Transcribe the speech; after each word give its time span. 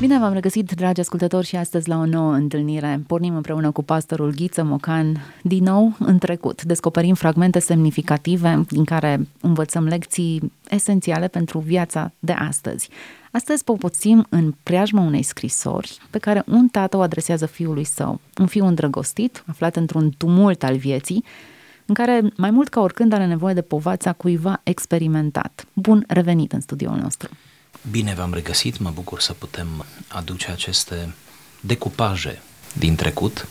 Bine 0.00 0.18
v-am 0.18 0.32
regăsit, 0.32 0.72
dragi 0.72 1.00
ascultători, 1.00 1.46
și 1.46 1.56
astăzi 1.56 1.88
la 1.88 1.96
o 1.96 2.06
nouă 2.06 2.32
întâlnire. 2.32 3.02
Pornim 3.06 3.36
împreună 3.36 3.70
cu 3.70 3.82
pastorul 3.82 4.34
Ghiță 4.34 4.62
Mocan 4.62 5.34
din 5.42 5.62
nou 5.62 5.96
în 5.98 6.18
trecut. 6.18 6.62
Descoperim 6.62 7.14
fragmente 7.14 7.58
semnificative 7.58 8.64
din 8.68 8.84
care 8.84 9.26
învățăm 9.40 9.84
lecții 9.84 10.52
esențiale 10.68 11.28
pentru 11.28 11.58
viața 11.58 12.12
de 12.18 12.32
astăzi. 12.32 12.88
Astăzi 13.32 13.64
popoțim 13.64 14.26
în 14.28 14.54
preajma 14.62 15.00
unei 15.00 15.22
scrisori 15.22 15.98
pe 16.10 16.18
care 16.18 16.42
un 16.46 16.68
tată 16.68 16.96
o 16.96 17.00
adresează 17.00 17.46
fiului 17.46 17.84
său, 17.84 18.20
un 18.38 18.46
fiu 18.46 18.66
îndrăgostit, 18.66 19.44
aflat 19.46 19.76
într-un 19.76 20.10
tumult 20.16 20.62
al 20.62 20.76
vieții, 20.76 21.24
în 21.86 21.94
care 21.94 22.22
mai 22.36 22.50
mult 22.50 22.68
ca 22.68 22.80
oricând 22.80 23.12
are 23.12 23.26
nevoie 23.26 23.54
de 23.54 23.62
povața 23.62 24.12
cuiva 24.12 24.60
experimentat. 24.62 25.66
Bun 25.72 26.04
revenit 26.08 26.52
în 26.52 26.60
studioul 26.60 26.98
nostru! 26.98 27.28
Bine 27.90 28.14
v-am 28.14 28.32
regăsit, 28.32 28.78
mă 28.78 28.90
bucur 28.90 29.20
să 29.20 29.32
putem 29.32 29.84
aduce 30.08 30.50
aceste 30.50 31.14
decupaje 31.60 32.42
din 32.78 32.94
trecut, 32.94 33.48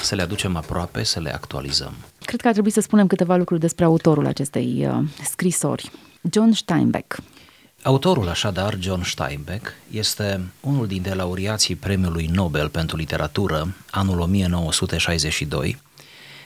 să 0.00 0.14
le 0.14 0.22
aducem 0.22 0.56
aproape, 0.56 1.02
să 1.02 1.20
le 1.20 1.34
actualizăm. 1.34 1.94
Cred 2.24 2.40
că 2.40 2.46
ar 2.46 2.52
trebui 2.52 2.70
să 2.70 2.80
spunem 2.80 3.06
câteva 3.06 3.36
lucruri 3.36 3.60
despre 3.60 3.84
autorul 3.84 4.26
acestei 4.26 4.86
uh, 4.86 4.98
scrisori, 5.24 5.90
John 6.30 6.50
Steinbeck. 6.50 7.18
Autorul, 7.82 8.28
așadar, 8.28 8.76
John 8.80 9.02
Steinbeck, 9.02 9.72
este 9.90 10.40
unul 10.60 10.86
dintre 10.86 11.14
laureații 11.14 11.76
Premiului 11.76 12.26
Nobel 12.26 12.68
pentru 12.68 12.96
Literatură 12.96 13.74
anul 13.90 14.20
1962. 14.20 15.80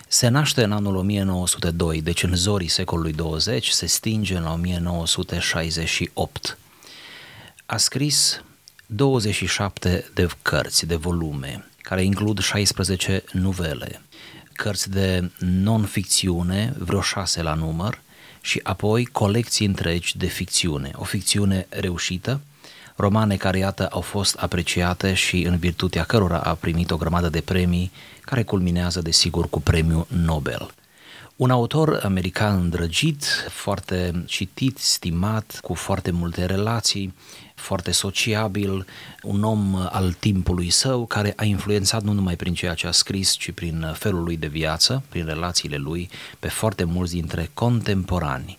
Se 0.08 0.28
naște 0.28 0.62
în 0.62 0.72
anul 0.72 0.96
1902, 0.96 2.02
deci 2.02 2.22
în 2.22 2.34
zorii 2.34 2.68
secolului 2.68 3.12
20, 3.12 3.68
se 3.68 3.86
stinge 3.86 4.36
în 4.36 4.46
1968 4.46 6.58
a 7.66 7.76
scris 7.76 8.44
27 8.86 10.10
de 10.14 10.28
cărți, 10.42 10.86
de 10.86 10.94
volume, 10.94 11.64
care 11.82 12.04
includ 12.04 12.38
16 12.38 13.24
novele, 13.32 14.00
cărți 14.52 14.90
de 14.90 15.30
non-ficțiune, 15.38 16.74
vreo 16.78 17.00
șase 17.00 17.42
la 17.42 17.54
număr, 17.54 18.02
și 18.40 18.60
apoi 18.62 19.04
colecții 19.04 19.66
întregi 19.66 20.16
de 20.18 20.26
ficțiune, 20.26 20.90
o 20.94 21.04
ficțiune 21.04 21.66
reușită, 21.68 22.40
romane 22.96 23.36
care, 23.36 23.58
iată, 23.58 23.86
au 23.86 24.00
fost 24.00 24.36
apreciate 24.36 25.14
și 25.14 25.42
în 25.42 25.56
virtutea 25.56 26.04
cărora 26.04 26.38
a 26.40 26.54
primit 26.54 26.90
o 26.90 26.96
grămadă 26.96 27.28
de 27.28 27.40
premii, 27.40 27.92
care 28.20 28.42
culminează, 28.42 29.00
desigur, 29.00 29.48
cu 29.48 29.60
premiul 29.60 30.06
Nobel. 30.08 30.74
Un 31.36 31.50
autor 31.50 32.00
american 32.04 32.60
îndrăgit, 32.60 33.24
foarte 33.48 34.24
citit, 34.26 34.78
stimat, 34.78 35.58
cu 35.62 35.74
foarte 35.74 36.10
multe 36.10 36.44
relații, 36.44 37.14
foarte 37.54 37.90
sociabil, 37.90 38.86
un 39.22 39.42
om 39.42 39.74
al 39.90 40.12
timpului 40.12 40.70
său 40.70 41.06
care 41.06 41.32
a 41.36 41.44
influențat 41.44 42.02
nu 42.02 42.12
numai 42.12 42.36
prin 42.36 42.54
ceea 42.54 42.74
ce 42.74 42.86
a 42.86 42.90
scris, 42.90 43.30
ci 43.30 43.50
prin 43.50 43.92
felul 43.94 44.22
lui 44.22 44.36
de 44.36 44.46
viață, 44.46 45.02
prin 45.08 45.24
relațiile 45.24 45.76
lui, 45.76 46.08
pe 46.38 46.48
foarte 46.48 46.84
mulți 46.84 47.12
dintre 47.12 47.50
contemporani. 47.54 48.58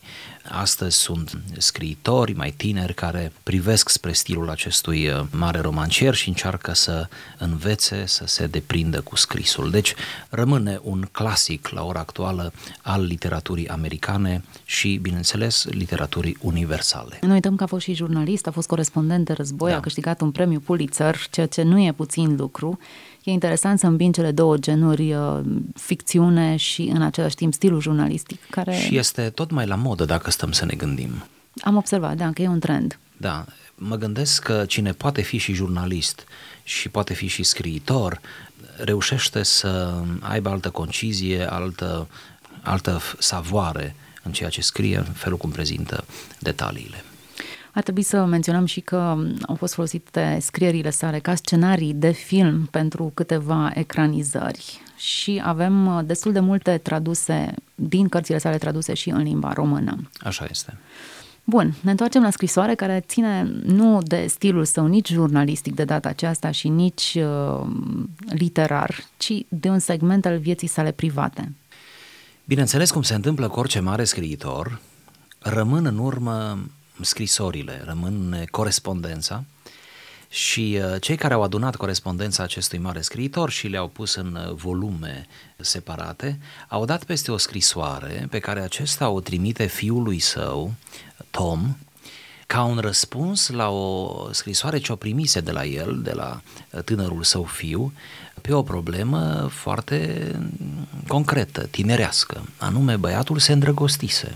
Astăzi 0.50 0.98
sunt 0.98 1.38
scriitori 1.58 2.34
mai 2.34 2.52
tineri 2.52 2.94
care 2.94 3.32
privesc 3.44 3.90
spre 3.90 4.12
stilul 4.12 4.50
acestui 4.50 5.08
uh, 5.08 5.22
mare 5.32 5.60
romancier 5.60 6.14
și 6.14 6.28
încearcă 6.28 6.74
să 6.74 7.08
învețe 7.38 8.06
să 8.06 8.24
se 8.28 8.48
deprindă 8.48 9.02
cu 9.02 9.16
scrisul. 9.16 9.72
Deci 9.72 9.94
rămâne 10.30 10.80
un 10.82 11.08
clasic 11.12 11.70
la 11.70 11.84
ora 11.84 12.00
actuală 12.00 12.54
al 12.82 13.04
literaturii 13.04 13.68
americane 13.68 14.44
și, 14.66 15.00
bineînțeles, 15.02 15.66
literaturii 15.66 16.38
universale. 16.42 17.20
Nu 17.22 17.34
uităm 17.34 17.56
că 17.56 17.64
a 17.64 17.68
fost 17.68 17.84
și 17.84 17.94
jurnalist, 17.94 18.48
a 18.48 18.52
fost 18.52 18.68
corespondent 18.68 18.85
de 19.24 19.34
război, 19.34 19.72
da. 19.72 19.78
a 19.78 19.80
câștigat 19.80 20.22
un 20.22 20.32
premiu 20.32 20.60
Pulitzer, 20.60 21.18
ceea 21.32 21.48
ce 21.48 21.64
nu 21.64 21.80
e 21.80 21.92
puțin 21.92 22.36
lucru 22.36 22.80
E 23.26 23.32
interesant 23.32 23.80
să 23.80 23.88
îmbin 23.88 24.12
cele 24.12 24.32
două 24.32 24.58
genuri, 24.58 25.14
uh, 25.14 25.40
ficțiune 25.76 26.56
și 26.56 26.82
în 26.82 27.02
același 27.02 27.36
timp 27.36 27.54
stilul 27.54 27.82
jurnalistic. 27.82 28.50
Care... 28.50 28.76
Și 28.76 28.98
este 28.98 29.30
tot 29.30 29.52
mai 29.52 29.66
la 29.66 29.76
modă 29.76 30.06
dacă 30.06 30.32
stăm 30.32 30.52
să 30.52 30.66
ne 30.66 30.74
gândim. 30.74 31.24
Am 31.62 31.76
observat, 31.76 32.16
da, 32.18 32.32
că 32.34 32.42
e 32.42 32.48
un 32.48 32.60
trend. 32.60 33.00
Da, 33.18 33.46
mă 33.76 33.96
gândesc 33.96 34.44
că 34.44 34.66
cine 34.68 34.92
poate 34.92 35.22
fi 35.22 35.38
și 35.38 35.54
jurnalist 35.54 36.24
și 36.64 36.90
poate 36.90 37.14
fi 37.14 37.28
și 37.28 37.44
scriitor, 37.44 38.22
reușește 38.78 39.44
să 39.44 39.94
aibă 40.20 40.50
altă 40.50 40.70
concizie, 40.70 41.52
altă, 41.52 42.08
altă 42.62 43.02
savoare 43.20 43.96
în 44.24 44.32
ceea 44.32 44.50
ce 44.50 44.62
scrie, 44.62 44.98
în 44.98 45.04
felul 45.04 45.38
cum 45.38 45.50
prezintă 45.50 46.06
detaliile. 46.40 47.04
Ar 47.76 47.84
trebui 47.84 48.02
să 48.02 48.26
menționăm 48.26 48.66
și 48.66 48.80
că 48.80 49.18
au 49.48 49.56
fost 49.56 49.74
folosite 49.74 50.38
scrierile 50.42 50.90
sale 50.90 51.20
ca 51.20 51.36
scenarii 51.36 51.94
de 51.94 52.12
film 52.12 52.66
pentru 52.72 53.12
câteva 53.14 53.72
ecranizări 53.74 54.82
și 54.98 55.42
avem 55.44 55.96
uh, 55.96 56.06
destul 56.06 56.32
de 56.32 56.40
multe 56.40 56.78
traduse 56.78 57.54
din 57.76 58.08
cărțile 58.10 58.38
sale 58.38 58.58
traduse 58.58 58.94
și 58.94 59.10
în 59.10 59.22
limba 59.22 59.54
română. 59.54 60.10
Așa 60.20 60.46
este. 60.50 60.78
Bun, 61.44 61.74
ne 61.82 61.92
întoarcem 61.92 62.22
la 62.22 62.30
scrisoare 62.30 62.76
care 62.76 63.04
ține 63.08 63.52
nu 63.66 64.02
de 64.02 64.26
stilul 64.30 64.66
său 64.66 64.86
nici 64.86 65.12
jurnalistic 65.12 65.76
de 65.76 65.84
data 65.84 66.10
aceasta 66.10 66.52
și 66.52 66.68
nici 66.68 67.18
uh, 67.18 67.68
literar, 68.30 68.96
ci 69.18 69.34
de 69.48 69.70
un 69.70 69.80
segment 69.80 70.26
al 70.26 70.38
vieții 70.38 70.68
sale 70.68 70.92
private. 70.92 71.52
Bineînțeles, 72.46 72.92
cum 72.92 73.02
se 73.02 73.16
întâmplă 73.16 73.48
cu 73.48 73.60
orice 73.60 73.80
mare 73.80 74.04
scriitor, 74.04 74.80
rămân 75.40 75.86
în 75.86 75.98
urmă 75.98 76.58
scrisorile, 77.02 77.82
rămân 77.86 78.46
corespondența. 78.52 79.44
Și 80.30 80.80
uh, 80.80 81.02
cei 81.02 81.16
care 81.16 81.34
au 81.34 81.44
adunat 81.44 81.76
corespondența 81.76 82.44
acestui 82.44 82.78
mare 82.78 83.02
scriitor 83.02 83.50
și 83.50 83.68
le-au 83.68 83.88
pus 83.88 84.16
în 84.16 84.36
uh, 84.36 84.54
volume 84.54 85.28
separate, 85.58 86.40
au 86.68 86.86
dat 86.86 87.04
peste 87.04 87.32
o 87.32 87.38
scrisoare 87.38 88.28
pe 88.30 88.40
care 88.40 88.60
acesta 88.60 89.10
o 89.10 89.20
trimite 89.20 89.66
fiului 89.66 90.20
său, 90.20 90.74
Tom, 91.32 91.78
ca 92.48 92.64
un 92.64 92.78
răspuns 92.78 93.50
la 93.50 93.70
o 93.70 94.28
scrisoare 94.32 94.78
ce 94.78 94.92
o 94.92 94.96
primise 94.96 95.40
de 95.42 95.52
la 95.52 95.66
el, 95.66 96.02
de 96.02 96.12
la 96.12 96.42
uh, 96.72 96.84
tânărul 96.84 97.24
său 97.24 97.44
fiu, 97.44 97.94
pe 98.42 98.54
o 98.54 98.64
problemă 98.64 99.48
foarte 99.52 100.32
concretă, 101.08 101.66
tinerească, 101.66 102.46
anume 102.58 102.96
băiatul 102.96 103.40
se 103.40 103.52
îndrăgostise 103.52 104.36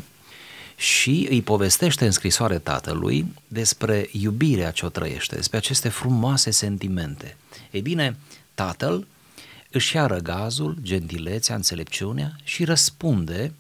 și 0.80 1.28
îi 1.30 1.42
povestește 1.42 2.06
în 2.06 2.12
scrisoare 2.12 2.60
tatălui 2.60 3.26
despre 3.48 4.10
iubirea 4.12 4.72
ce 4.72 4.86
o 4.86 4.90
trăiește, 4.90 5.36
despre 5.36 5.58
aceste 5.58 5.90
frumoase 5.90 6.52
sentimente. 6.52 7.38
Ei 7.72 7.82
bine, 7.82 8.18
tatăl 8.54 9.08
își 9.72 9.96
ia 9.96 10.06
răgazul, 10.06 10.78
gentilețea, 10.82 11.56
înțelepciunea 11.56 12.36
și 12.44 12.64
răspunde 12.64 13.54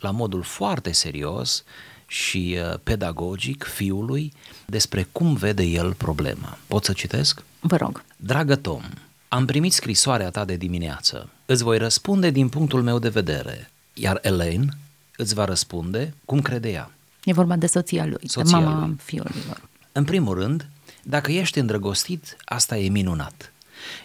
la 0.00 0.10
modul 0.10 0.42
foarte 0.42 0.92
serios 0.92 1.64
și 2.06 2.58
uh, 2.58 2.78
pedagogic 2.82 3.64
fiului 3.64 4.32
despre 4.64 5.08
cum 5.12 5.34
vede 5.34 5.62
el 5.62 5.94
problema. 5.94 6.58
Pot 6.66 6.84
să 6.84 6.92
citesc? 6.92 7.42
Vă 7.60 7.76
rog. 7.76 8.04
Dragă 8.16 8.56
Tom, 8.56 8.82
am 9.28 9.44
primit 9.44 9.72
scrisoarea 9.72 10.30
ta 10.30 10.44
de 10.44 10.56
dimineață. 10.56 11.28
Îți 11.46 11.62
voi 11.62 11.78
răspunde 11.78 12.30
din 12.30 12.48
punctul 12.48 12.82
meu 12.82 12.98
de 12.98 13.08
vedere, 13.08 13.70
iar 13.94 14.18
Elaine 14.22 14.68
îți 15.16 15.34
va 15.34 15.44
răspunde 15.44 16.14
cum 16.24 16.40
crede 16.40 16.70
ea. 16.70 16.90
E 17.24 17.32
vorba 17.32 17.56
de 17.56 17.66
soția 17.66 18.06
lui, 18.06 18.28
soția 18.28 18.58
de 18.58 18.64
mama 18.64 18.86
lui. 18.86 18.96
fiului 19.02 19.42
lor. 19.46 19.60
În 19.92 20.04
primul 20.04 20.34
rând, 20.34 20.68
dacă 21.02 21.32
ești 21.32 21.58
îndrăgostit, 21.58 22.36
asta 22.44 22.78
e 22.78 22.88
minunat. 22.88 23.52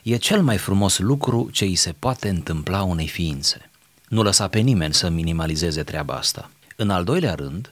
E 0.03 0.15
cel 0.15 0.41
mai 0.41 0.57
frumos 0.57 0.99
lucru 0.99 1.49
ce 1.51 1.63
îi 1.63 1.75
se 1.75 1.95
poate 1.99 2.29
întâmpla 2.29 2.83
unei 2.83 3.07
ființe. 3.07 3.69
Nu 4.07 4.23
lăsa 4.23 4.47
pe 4.47 4.59
nimeni 4.59 4.93
să 4.93 5.09
minimalizeze 5.09 5.83
treaba 5.83 6.13
asta. 6.13 6.49
În 6.75 6.89
al 6.89 7.03
doilea 7.03 7.33
rând, 7.33 7.71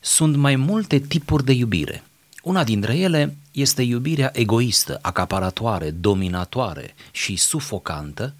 sunt 0.00 0.36
mai 0.36 0.56
multe 0.56 0.98
tipuri 0.98 1.44
de 1.44 1.52
iubire. 1.52 2.02
Una 2.42 2.64
dintre 2.64 2.96
ele 2.96 3.36
este 3.52 3.82
iubirea 3.82 4.30
egoistă, 4.34 4.98
acaparatoare, 5.02 5.90
dominatoare 5.90 6.94
și 7.10 7.36
sufocantă, 7.36 8.34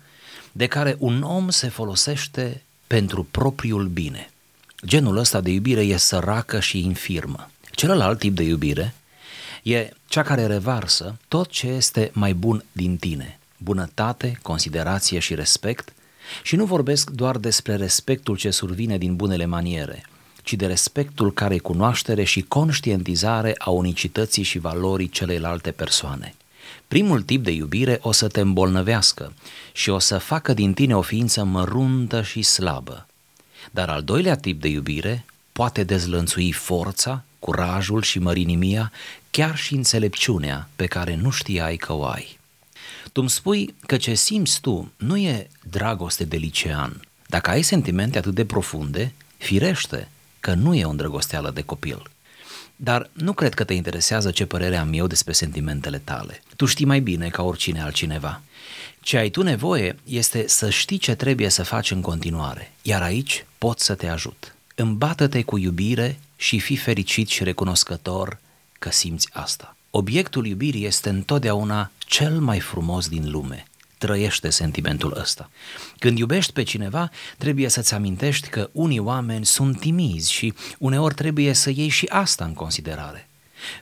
de 0.52 0.66
care 0.66 0.96
un 0.98 1.22
om 1.22 1.48
se 1.48 1.68
folosește 1.68 2.62
pentru 2.86 3.26
propriul 3.30 3.86
bine. 3.86 4.30
Genul 4.86 5.16
ăsta 5.16 5.40
de 5.40 5.50
iubire 5.50 5.80
e 5.80 5.96
săracă 5.96 6.60
și 6.60 6.84
infirmă. 6.84 7.50
Celălalt 7.70 8.18
tip 8.18 8.34
de 8.34 8.42
iubire 8.42 8.94
e 9.62 9.90
cea 10.08 10.22
care 10.22 10.46
revarsă 10.46 11.18
tot 11.28 11.48
ce 11.48 11.66
este 11.66 12.10
mai 12.12 12.34
bun 12.34 12.64
din 12.72 12.96
tine. 12.96 13.38
Bunătate, 13.56 14.38
considerație 14.42 15.18
și 15.18 15.34
respect 15.34 15.92
și 16.42 16.56
nu 16.56 16.64
vorbesc 16.64 17.10
doar 17.10 17.36
despre 17.36 17.76
respectul 17.76 18.36
ce 18.36 18.50
survine 18.50 18.98
din 18.98 19.16
bunele 19.16 19.44
maniere, 19.44 20.06
ci 20.42 20.54
de 20.54 20.66
respectul 20.66 21.32
care 21.32 21.54
e 21.54 21.58
cunoaștere 21.58 22.24
și 22.24 22.42
conștientizare 22.42 23.54
a 23.58 23.70
unicității 23.70 24.42
și 24.42 24.58
valorii 24.58 25.08
celeilalte 25.08 25.70
persoane. 25.70 26.34
Primul 26.88 27.22
tip 27.22 27.44
de 27.44 27.50
iubire 27.50 27.98
o 28.02 28.12
să 28.12 28.28
te 28.28 28.40
îmbolnăvească 28.40 29.32
și 29.72 29.90
o 29.90 29.98
să 29.98 30.18
facă 30.18 30.54
din 30.54 30.74
tine 30.74 30.96
o 30.96 31.02
ființă 31.02 31.44
măruntă 31.44 32.22
și 32.22 32.42
slabă. 32.42 33.06
Dar 33.70 33.88
al 33.88 34.02
doilea 34.02 34.36
tip 34.36 34.60
de 34.60 34.68
iubire 34.68 35.24
poate 35.52 35.84
dezlănțui 35.84 36.52
forța, 36.52 37.24
curajul 37.38 38.02
și 38.02 38.18
mărinimia, 38.18 38.92
chiar 39.30 39.56
și 39.56 39.74
înțelepciunea 39.74 40.68
pe 40.76 40.86
care 40.86 41.14
nu 41.14 41.30
știai 41.30 41.76
că 41.76 41.92
o 41.92 42.04
ai. 42.04 42.38
Tu 43.12 43.20
îmi 43.20 43.30
spui 43.30 43.74
că 43.86 43.96
ce 43.96 44.14
simți 44.14 44.60
tu 44.60 44.92
nu 44.96 45.16
e 45.16 45.48
dragoste 45.70 46.24
de 46.24 46.36
licean. 46.36 47.00
Dacă 47.26 47.50
ai 47.50 47.62
sentimente 47.62 48.18
atât 48.18 48.34
de 48.34 48.44
profunde, 48.44 49.12
firește 49.36 50.08
că 50.40 50.54
nu 50.54 50.74
e 50.74 50.84
o 50.84 50.90
îndrăgosteală 50.90 51.50
de 51.50 51.62
copil. 51.62 52.02
Dar 52.76 53.10
nu 53.12 53.32
cred 53.32 53.54
că 53.54 53.64
te 53.64 53.74
interesează 53.74 54.30
ce 54.30 54.46
părere 54.46 54.76
am 54.76 54.92
eu 54.92 55.06
despre 55.06 55.32
sentimentele 55.32 55.98
tale. 55.98 56.42
Tu 56.56 56.64
știi 56.64 56.86
mai 56.86 57.00
bine 57.00 57.28
ca 57.28 57.42
oricine 57.42 57.82
altcineva. 57.82 58.42
Ce 59.00 59.16
ai 59.16 59.30
tu 59.30 59.42
nevoie 59.42 59.96
este 60.04 60.48
să 60.48 60.70
știi 60.70 60.98
ce 60.98 61.14
trebuie 61.14 61.48
să 61.48 61.62
faci 61.62 61.90
în 61.90 62.00
continuare, 62.00 62.72
iar 62.82 63.02
aici 63.02 63.46
pot 63.58 63.80
să 63.80 63.94
te 63.94 64.08
ajut. 64.08 64.54
Îmbată-te 64.74 65.42
cu 65.42 65.58
iubire 65.58 66.18
și 66.36 66.58
fi 66.58 66.76
fericit 66.76 67.28
și 67.28 67.44
recunoscător 67.44 68.38
că 68.78 68.90
simți 68.90 69.28
asta. 69.32 69.76
Obiectul 69.90 70.46
iubirii 70.46 70.86
este 70.86 71.08
întotdeauna 71.08 71.90
cel 71.98 72.40
mai 72.40 72.60
frumos 72.60 73.08
din 73.08 73.30
lume. 73.30 73.64
Trăiește 74.04 74.50
sentimentul 74.50 75.16
ăsta. 75.20 75.50
Când 75.98 76.18
iubești 76.18 76.52
pe 76.52 76.62
cineva, 76.62 77.10
trebuie 77.38 77.68
să-ți 77.68 77.94
amintești 77.94 78.48
că 78.48 78.68
unii 78.72 78.98
oameni 78.98 79.46
sunt 79.46 79.80
timizi 79.80 80.32
și 80.32 80.54
uneori 80.78 81.14
trebuie 81.14 81.52
să 81.52 81.70
iei 81.70 81.88
și 81.88 82.06
asta 82.08 82.44
în 82.44 82.52
considerare. 82.52 83.28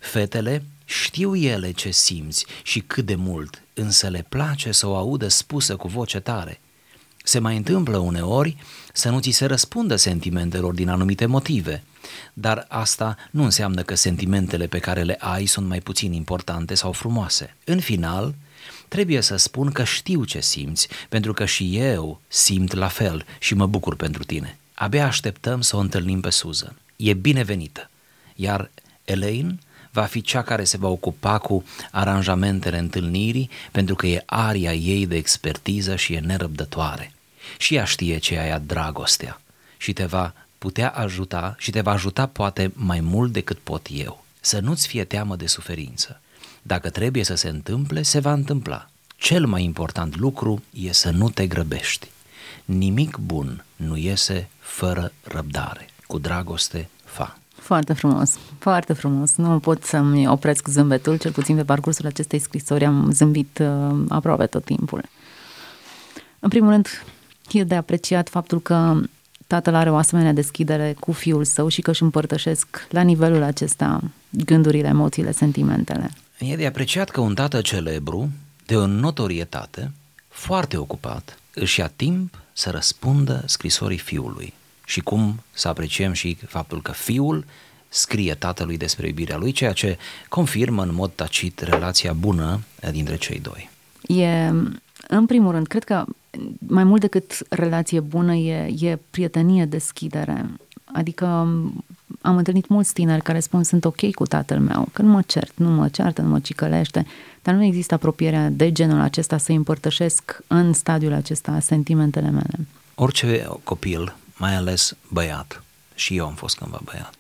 Fetele 0.01 0.65
știu 0.85 1.37
ele 1.37 1.73
ce 1.73 1.91
simți 1.91 2.47
și 2.63 2.81
cât 2.81 3.07
de 3.07 3.15
mult, 3.15 3.63
însă 3.75 4.09
le 4.09 4.27
place 4.29 4.73
să 4.73 4.87
o 4.87 4.97
audă 4.97 5.29
spusă 5.29 5.77
cu 5.77 5.89
voce 5.89 6.21
tare. 6.21 6.61
Se 7.25 7.39
mai 7.39 7.57
întâmplă 7.57 7.97
uneori 7.99 8.57
să 8.93 9.11
nu 9.11 9.21
ți 9.21 9.31
se 9.31 9.45
răspundă 9.45 9.97
sentimentelor 9.97 10.75
din 10.75 10.89
anumite 10.89 11.27
motive, 11.27 11.83
dar 12.33 12.67
asta 12.69 13.17
nu 13.31 13.45
înseamnă 13.45 13.83
că 13.83 13.95
sentimentele 13.95 14.67
pe 14.67 14.79
care 14.79 15.03
le 15.03 15.17
ai 15.19 15.47
sunt 15.47 15.67
mai 15.67 15.81
puțin 15.81 16.13
importante 16.13 16.75
sau 16.75 16.93
frumoase. 16.93 17.57
În 17.65 17.81
final, 17.81 18.35
trebuie 18.93 19.21
să 19.21 19.37
spun 19.37 19.71
că 19.71 19.85
știu 19.85 20.25
ce 20.25 20.41
simți, 20.41 20.89
pentru 21.09 21.33
că 21.33 21.45
și 21.45 21.77
eu 21.79 22.21
simt 22.29 22.73
la 22.73 22.89
fel 22.89 23.25
și 23.39 23.55
mă 23.55 23.67
bucur 23.67 23.97
pentru 23.97 24.25
tine. 24.25 24.59
Abia 24.75 25.07
așteptăm 25.07 25.61
să 25.61 25.77
o 25.77 25.79
întâlnim 25.79 26.21
pe 26.21 26.31
Susan. 26.31 26.77
E 26.97 27.15
binevenită. 27.15 27.91
Iar 28.35 28.71
Elaine 29.05 29.59
va 29.91 30.03
fi 30.03 30.21
cea 30.21 30.43
care 30.43 30.65
se 30.65 30.77
va 30.77 30.89
ocupa 30.89 31.39
cu 31.39 31.65
aranjamentele 31.91 32.79
întâlnirii 32.79 33.51
pentru 33.71 33.95
că 33.95 34.07
e 34.07 34.23
aria 34.27 34.75
ei 34.75 35.07
de 35.07 35.17
expertiză 35.17 35.97
și 35.97 36.13
e 36.13 36.21
nerăbdătoare. 36.21 37.13
Și 37.59 37.75
ea 37.75 37.85
știe 37.85 38.19
ce 38.19 38.35
e 38.35 38.63
dragostea 38.67 39.41
și 39.77 39.93
te 39.93 40.05
va 40.05 40.35
putea 40.59 40.91
ajuta 40.91 41.55
și 41.59 41.71
te 41.71 41.81
va 41.81 41.93
ajuta 41.93 42.27
poate 42.27 42.73
mai 42.75 43.01
mult 43.01 43.33
decât 43.33 43.59
pot 43.59 43.87
eu. 43.91 44.25
Să 44.41 44.61
nu-ți 44.61 44.87
fie 44.87 45.05
teamă 45.05 45.37
de 45.37 45.47
suferință. 45.47 46.21
Dacă 46.63 46.91
trebuie 46.91 47.25
să 47.25 47.35
se 47.35 47.49
întâmple, 47.49 48.03
se 48.03 48.19
va 48.19 48.33
întâmpla. 48.33 48.89
Cel 49.17 49.47
mai 49.47 49.65
important 49.65 50.17
lucru 50.17 50.63
e 50.71 50.93
să 50.93 51.11
nu 51.11 51.31
te 51.31 51.47
grăbești. 51.47 52.11
Nimic 52.65 53.17
bun 53.17 53.65
nu 53.77 53.97
iese 53.97 54.49
fără 54.59 55.13
răbdare. 55.23 55.87
Cu 56.07 56.19
dragoste, 56.19 56.89
fa. 57.05 57.39
Foarte 57.55 57.93
frumos, 57.93 58.39
foarte 58.59 58.93
frumos. 58.93 59.37
Nu 59.37 59.59
pot 59.59 59.85
să-mi 59.85 60.29
opresc 60.29 60.69
zâmbetul, 60.69 61.17
cel 61.17 61.33
puțin 61.33 61.57
pe 61.57 61.65
parcursul 61.65 62.07
acestei 62.07 62.39
scrisori 62.39 62.85
am 62.85 63.11
zâmbit 63.13 63.59
uh, 63.59 64.05
aproape 64.09 64.47
tot 64.47 64.65
timpul. 64.65 65.05
În 66.39 66.49
primul 66.49 66.71
rând, 66.71 67.05
e 67.53 67.65
de 67.65 67.75
apreciat 67.75 68.29
faptul 68.29 68.61
că 68.61 69.01
tatăl 69.47 69.75
are 69.75 69.91
o 69.91 69.97
asemenea 69.97 70.33
deschidere 70.33 70.97
cu 71.01 71.13
fiul 71.13 71.45
său 71.45 71.69
și 71.69 71.81
că 71.81 71.91
își 71.91 72.03
împărtășesc 72.03 72.87
la 72.91 73.01
nivelul 73.01 73.43
acesta 73.43 74.01
gândurile, 74.31 74.89
emoțiile, 74.89 75.33
sentimentele. 75.33 76.11
E 76.45 76.57
de 76.57 76.67
apreciat 76.67 77.11
că 77.11 77.21
un 77.21 77.35
tată 77.35 77.61
celebru, 77.61 78.31
de 78.67 78.77
o 78.77 78.87
notorietate, 78.87 79.91
foarte 80.29 80.77
ocupat, 80.77 81.39
își 81.55 81.81
ia 81.81 81.93
timp 81.97 82.39
să 82.53 82.71
răspundă 82.71 83.43
scrisorii 83.47 83.99
fiului 83.99 84.53
și 84.85 85.01
cum 85.01 85.43
să 85.53 85.69
apreciem 85.69 86.13
și 86.13 86.35
faptul 86.35 86.83
că 86.83 86.93
fiul 86.93 87.45
scrie 87.89 88.35
tatălui 88.35 88.77
despre 88.77 89.07
iubirea 89.07 89.37
lui, 89.37 89.53
ceea 89.53 89.73
ce 89.73 89.99
confirmă 90.29 90.83
în 90.83 90.95
mod 90.95 91.11
tacit 91.15 91.61
relația 91.61 92.13
bună 92.13 92.61
dintre 92.91 93.17
cei 93.17 93.41
doi. 93.41 93.71
E, 94.23 94.51
în 95.09 95.27
primul 95.27 95.53
rând, 95.53 95.67
cred 95.67 95.85
că 95.85 96.05
mai 96.59 96.85
mult 96.85 97.01
decât 97.01 97.39
relație 97.49 98.01
bună 98.01 98.35
e, 98.35 98.75
e 98.79 98.99
prietenie, 99.11 99.65
deschidere. 99.65 100.47
Adică 100.85 101.49
am 102.23 102.37
întâlnit 102.37 102.69
mulți 102.69 102.93
tineri 102.93 103.23
care 103.23 103.41
spun 103.41 103.63
sunt 103.63 103.85
ok 103.85 104.11
cu 104.11 104.27
tatăl 104.27 104.61
meu, 104.61 104.89
că 104.93 105.03
nu 105.03 105.09
mă 105.09 105.23
cert, 105.23 105.53
nu 105.57 105.69
mă 105.69 105.89
ceartă, 105.89 106.23
nu 106.23 106.29
mă 106.29 106.41
cicălește, 106.41 107.07
dar 107.43 107.55
nu 107.55 107.65
există 107.65 107.95
apropierea 107.95 108.49
de 108.49 108.73
genul 108.73 109.01
acesta 109.01 109.39
să 109.39 109.53
împărtășesc 109.53 110.41
în 110.47 110.73
stadiul 110.73 111.13
acesta 111.13 111.61
sentimentele 111.61 112.31
mele. 112.31 112.67
Orice 112.95 113.49
copil 113.65 114.17
mai 114.37 114.55
ales 114.55 114.97
băiat, 115.09 115.63
și 115.95 116.17
eu 116.17 116.27
am 116.27 116.35
fost 116.35 116.57
cândva 116.57 116.81
băiat, 116.85 117.15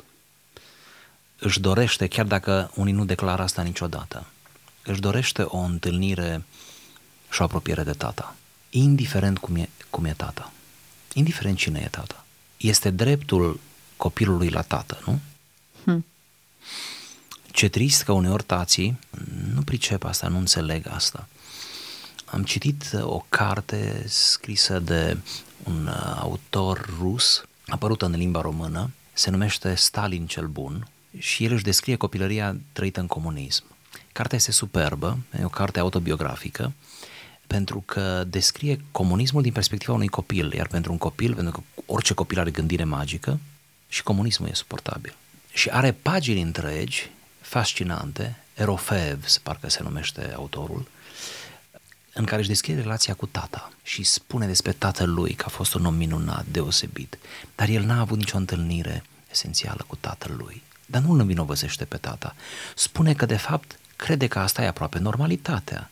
își 1.38 1.60
dorește, 1.60 2.06
chiar 2.06 2.26
dacă 2.26 2.70
unii 2.74 2.92
nu 2.92 3.04
declară 3.04 3.42
asta 3.42 3.62
niciodată, 3.62 4.26
își 4.84 5.00
dorește 5.00 5.42
o 5.42 5.58
întâlnire 5.58 6.44
și 7.30 7.40
o 7.40 7.44
apropiere 7.44 7.82
de 7.82 7.92
tata, 7.92 8.36
indiferent 8.70 9.38
cum 9.38 9.56
e, 9.56 9.68
cum 9.90 10.04
e 10.04 10.14
tata, 10.16 10.52
indiferent 11.14 11.56
cine 11.56 11.80
e 11.84 11.88
tata. 11.88 12.24
Este 12.56 12.90
dreptul 12.90 13.60
copilului 14.02 14.48
la 14.48 14.62
tată, 14.62 14.98
nu? 15.06 15.20
Hmm. 15.84 16.04
Ce 17.50 17.68
trist 17.68 18.02
că 18.02 18.12
uneori 18.12 18.42
tații 18.42 18.98
nu 19.54 19.62
pricep 19.62 20.04
asta, 20.04 20.28
nu 20.28 20.38
înțeleg 20.38 20.86
asta. 20.88 21.28
Am 22.24 22.42
citit 22.42 22.90
o 23.00 23.24
carte 23.28 24.04
scrisă 24.08 24.78
de 24.78 25.16
un 25.64 25.86
uh, 25.86 26.16
autor 26.18 26.94
rus, 26.98 27.44
apărut 27.66 28.02
în 28.02 28.10
limba 28.10 28.40
română, 28.40 28.90
se 29.12 29.30
numește 29.30 29.74
Stalin 29.74 30.26
cel 30.26 30.46
Bun 30.46 30.88
și 31.18 31.44
el 31.44 31.52
își 31.52 31.64
descrie 31.64 31.96
copilăria 31.96 32.56
trăită 32.72 33.00
în 33.00 33.06
comunism. 33.06 33.64
Cartea 34.12 34.36
este 34.36 34.52
superbă, 34.52 35.18
e 35.40 35.44
o 35.44 35.48
carte 35.48 35.78
autobiografică, 35.78 36.72
pentru 37.46 37.82
că 37.86 38.24
descrie 38.26 38.84
comunismul 38.90 39.42
din 39.42 39.52
perspectiva 39.52 39.92
unui 39.92 40.08
copil, 40.08 40.52
iar 40.52 40.66
pentru 40.66 40.92
un 40.92 40.98
copil, 40.98 41.34
pentru 41.34 41.52
că 41.52 41.82
orice 41.86 42.14
copil 42.14 42.38
are 42.38 42.50
gândire 42.50 42.84
magică 42.84 43.40
și 43.92 44.02
comunismul 44.02 44.48
e 44.48 44.54
suportabil. 44.54 45.16
Și 45.52 45.68
are 45.68 45.92
pagini 45.92 46.40
întregi, 46.40 47.10
fascinante, 47.40 48.36
Erofev, 48.54 49.24
parcă 49.42 49.70
se 49.70 49.82
numește 49.82 50.32
autorul, 50.34 50.88
în 52.12 52.24
care 52.24 52.40
își 52.40 52.48
descrie 52.48 52.74
relația 52.74 53.14
cu 53.14 53.26
tata 53.26 53.72
și 53.82 54.02
spune 54.02 54.46
despre 54.46 54.72
tatăl 54.72 55.10
lui 55.10 55.32
că 55.32 55.44
a 55.46 55.48
fost 55.48 55.74
un 55.74 55.84
om 55.84 55.94
minunat, 55.94 56.44
deosebit, 56.50 57.18
dar 57.54 57.68
el 57.68 57.82
n-a 57.82 58.00
avut 58.00 58.18
nicio 58.18 58.36
întâlnire 58.36 59.04
esențială 59.30 59.84
cu 59.86 59.96
tatăl 59.96 60.34
lui. 60.36 60.62
Dar 60.86 61.02
nu 61.02 61.12
îl 61.12 61.20
învinovăzește 61.20 61.84
pe 61.84 61.96
tata. 61.96 62.34
Spune 62.74 63.14
că, 63.14 63.26
de 63.26 63.36
fapt, 63.36 63.78
crede 63.96 64.26
că 64.26 64.38
asta 64.38 64.62
e 64.62 64.66
aproape 64.66 64.98
normalitatea. 64.98 65.90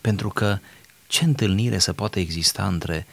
Pentru 0.00 0.28
că 0.28 0.58
ce 1.06 1.24
întâlnire 1.24 1.78
să 1.78 1.92
poate 1.92 2.20
exista 2.20 2.66
între 2.66 3.06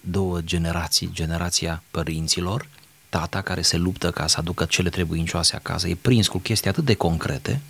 două 0.00 0.40
generații, 0.40 1.10
generația 1.12 1.82
părinților, 1.90 2.68
tata 3.08 3.40
care 3.40 3.62
se 3.62 3.76
luptă 3.76 4.10
ca 4.10 4.26
să 4.26 4.36
aducă 4.38 4.64
cele 4.64 4.88
trebuincioase 4.88 5.56
acasă, 5.56 5.88
e 5.88 5.94
prins 5.94 6.28
cu 6.28 6.38
chestii 6.38 6.70
atât 6.70 6.84
de 6.84 6.94
concrete, 6.94 7.60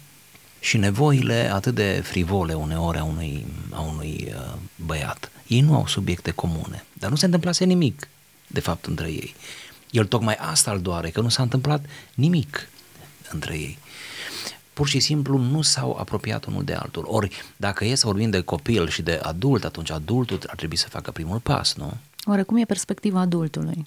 și 0.61 0.76
nevoile 0.76 1.50
atât 1.52 1.75
de 1.75 2.00
frivole 2.05 2.55
uneori 2.55 2.99
a 2.99 3.05
unui, 3.05 3.47
a 3.71 3.81
unui 3.81 4.33
uh, 4.35 4.55
băiat. 4.76 5.31
Ei 5.47 5.61
nu 5.61 5.75
au 5.75 5.87
subiecte 5.87 6.31
comune, 6.31 6.85
dar 6.93 7.11
nu 7.11 7.16
se 7.16 7.25
întâmplase 7.25 7.64
nimic, 7.64 8.09
de 8.47 8.61
fapt, 8.61 8.85
între 8.85 9.09
ei. 9.09 9.35
El 9.90 10.07
tocmai 10.07 10.35
asta 10.35 10.71
îl 10.71 10.81
doare, 10.81 11.11
că 11.11 11.21
nu 11.21 11.28
s-a 11.28 11.43
întâmplat 11.43 11.85
nimic 12.14 12.69
între 13.31 13.55
ei. 13.55 13.78
Pur 14.73 14.88
și 14.88 15.00
simplu 15.00 15.38
nu 15.38 15.62
s-au 15.62 15.97
apropiat 16.00 16.45
unul 16.45 16.64
de 16.64 16.75
altul. 16.75 17.05
Ori, 17.07 17.31
dacă 17.57 17.85
e 17.85 17.95
să 17.95 18.07
vorbim 18.07 18.31
de 18.31 18.40
copil 18.40 18.88
și 18.88 19.02
de 19.02 19.21
adult, 19.23 19.64
atunci 19.64 19.90
adultul 19.90 20.38
ar 20.47 20.55
trebui 20.55 20.76
să 20.76 20.88
facă 20.88 21.11
primul 21.11 21.38
pas, 21.38 21.75
nu? 21.75 21.93
Oare 22.25 22.43
cum 22.43 22.57
e 22.57 22.64
perspectiva 22.64 23.21
adultului? 23.21 23.87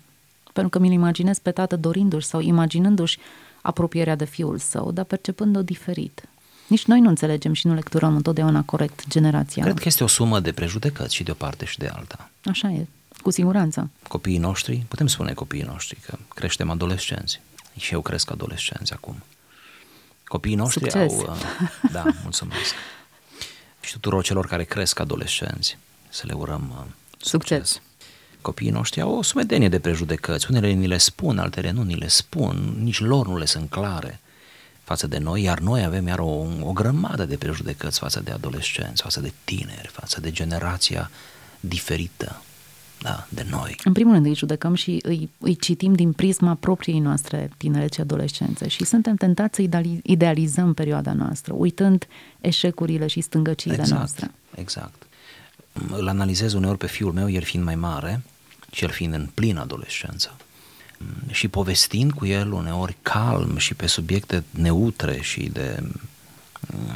Pentru 0.59 0.79
că 0.79 0.85
mi-l 0.85 0.93
imaginez 0.93 1.39
pe 1.39 1.51
tată 1.51 1.75
dorindu-și 1.75 2.27
sau 2.27 2.39
imaginându-și 2.39 3.17
apropierea 3.61 4.15
de 4.15 4.25
fiul 4.25 4.57
său, 4.57 4.91
dar 4.91 5.05
percepând-o 5.05 5.61
diferit. 5.61 6.23
Nici 6.67 6.85
noi 6.85 6.99
nu 6.99 7.09
înțelegem 7.09 7.53
și 7.53 7.67
nu 7.67 7.73
lecturăm 7.73 8.15
întotdeauna 8.15 8.63
corect 8.63 9.07
generația. 9.07 9.63
Cred 9.63 9.77
că 9.79 9.83
este 9.85 10.03
o 10.03 10.07
sumă 10.07 10.39
de 10.39 10.51
prejudecăți 10.51 11.15
și 11.15 11.23
de 11.23 11.31
o 11.31 11.33
parte 11.33 11.65
și 11.65 11.77
de 11.77 11.87
alta. 11.87 12.29
Așa 12.43 12.69
e, 12.69 12.87
cu 13.21 13.29
siguranță. 13.29 13.89
Copiii 14.07 14.37
noștri, 14.37 14.85
putem 14.87 15.07
spune 15.07 15.33
copiii 15.33 15.63
noștri 15.63 15.99
că 16.05 16.17
creștem 16.27 16.69
adolescenți. 16.69 17.41
Și 17.77 17.93
eu 17.93 18.01
cresc 18.01 18.31
adolescenți 18.31 18.93
acum. 18.93 19.23
Copiii 20.23 20.55
noștri 20.55 20.91
Succes. 20.91 21.11
au... 21.11 21.17
Uh, 21.19 21.91
da, 21.91 22.03
mulțumesc. 22.21 22.73
și 23.81 23.91
tuturor 23.91 24.23
celor 24.23 24.47
care 24.47 24.63
cresc 24.63 24.99
adolescenți, 24.99 25.77
să 26.09 26.23
le 26.25 26.33
urăm 26.33 26.73
uh, 26.77 26.85
succes. 27.17 27.29
succes. 27.29 27.81
Copiii 28.41 28.69
noștri 28.69 29.01
au 29.01 29.17
o 29.17 29.21
sumedenie 29.21 29.69
de 29.69 29.79
prejudecăți. 29.79 30.47
Unele 30.49 30.71
ni 30.71 30.87
le 30.87 30.97
spun, 30.97 31.37
altele 31.37 31.71
nu 31.71 31.83
ni 31.83 31.95
le 31.95 32.07
spun, 32.07 32.73
nici 32.83 32.99
lor 32.99 33.27
nu 33.27 33.37
le 33.37 33.45
sunt 33.45 33.69
clare 33.69 34.19
față 34.83 35.07
de 35.07 35.17
noi, 35.17 35.41
iar 35.41 35.59
noi 35.59 35.83
avem 35.83 36.07
iar 36.07 36.19
o, 36.19 36.45
o 36.61 36.71
grămadă 36.73 37.25
de 37.25 37.35
prejudecăți 37.35 37.99
față 37.99 38.21
de 38.23 38.31
adolescenți, 38.31 39.01
față 39.01 39.19
de 39.19 39.31
tineri, 39.43 39.89
față 39.91 40.21
de 40.21 40.31
generația 40.31 41.09
diferită 41.59 42.41
da, 43.01 43.27
de 43.29 43.45
noi. 43.49 43.75
În 43.83 43.93
primul 43.93 44.13
rând 44.13 44.25
îi 44.25 44.35
judecăm 44.35 44.73
și 44.73 44.99
îi, 45.01 45.29
îi 45.37 45.55
citim 45.55 45.93
din 45.93 46.11
prisma 46.11 46.55
propriei 46.55 46.99
noastre 46.99 47.49
tinere 47.57 47.87
și 47.93 48.01
adolescențe 48.01 48.67
și 48.67 48.85
suntem 48.85 49.15
tentați 49.15 49.55
să 49.55 49.79
idealizăm 50.03 50.73
perioada 50.73 51.13
noastră, 51.13 51.53
uitând 51.57 52.07
eșecurile 52.41 53.07
și 53.07 53.21
stângăciile 53.21 53.75
exact, 53.75 53.97
noastre. 53.97 54.31
Exact. 54.55 55.07
Îl 55.91 56.07
analizez 56.07 56.53
uneori 56.53 56.77
pe 56.77 56.87
fiul 56.87 57.13
meu, 57.13 57.29
el 57.29 57.43
fiind 57.43 57.65
mai 57.65 57.75
mare 57.75 58.21
și 58.71 58.83
el 58.83 58.89
fiind 58.89 59.13
în 59.13 59.29
plină 59.33 59.61
adolescență 59.61 60.35
și 61.31 61.47
povestind 61.47 62.11
cu 62.11 62.25
el 62.25 62.51
uneori 62.51 62.95
calm 63.01 63.57
și 63.57 63.73
pe 63.73 63.87
subiecte 63.87 64.43
neutre 64.49 65.21
și 65.21 65.49
de 65.49 65.83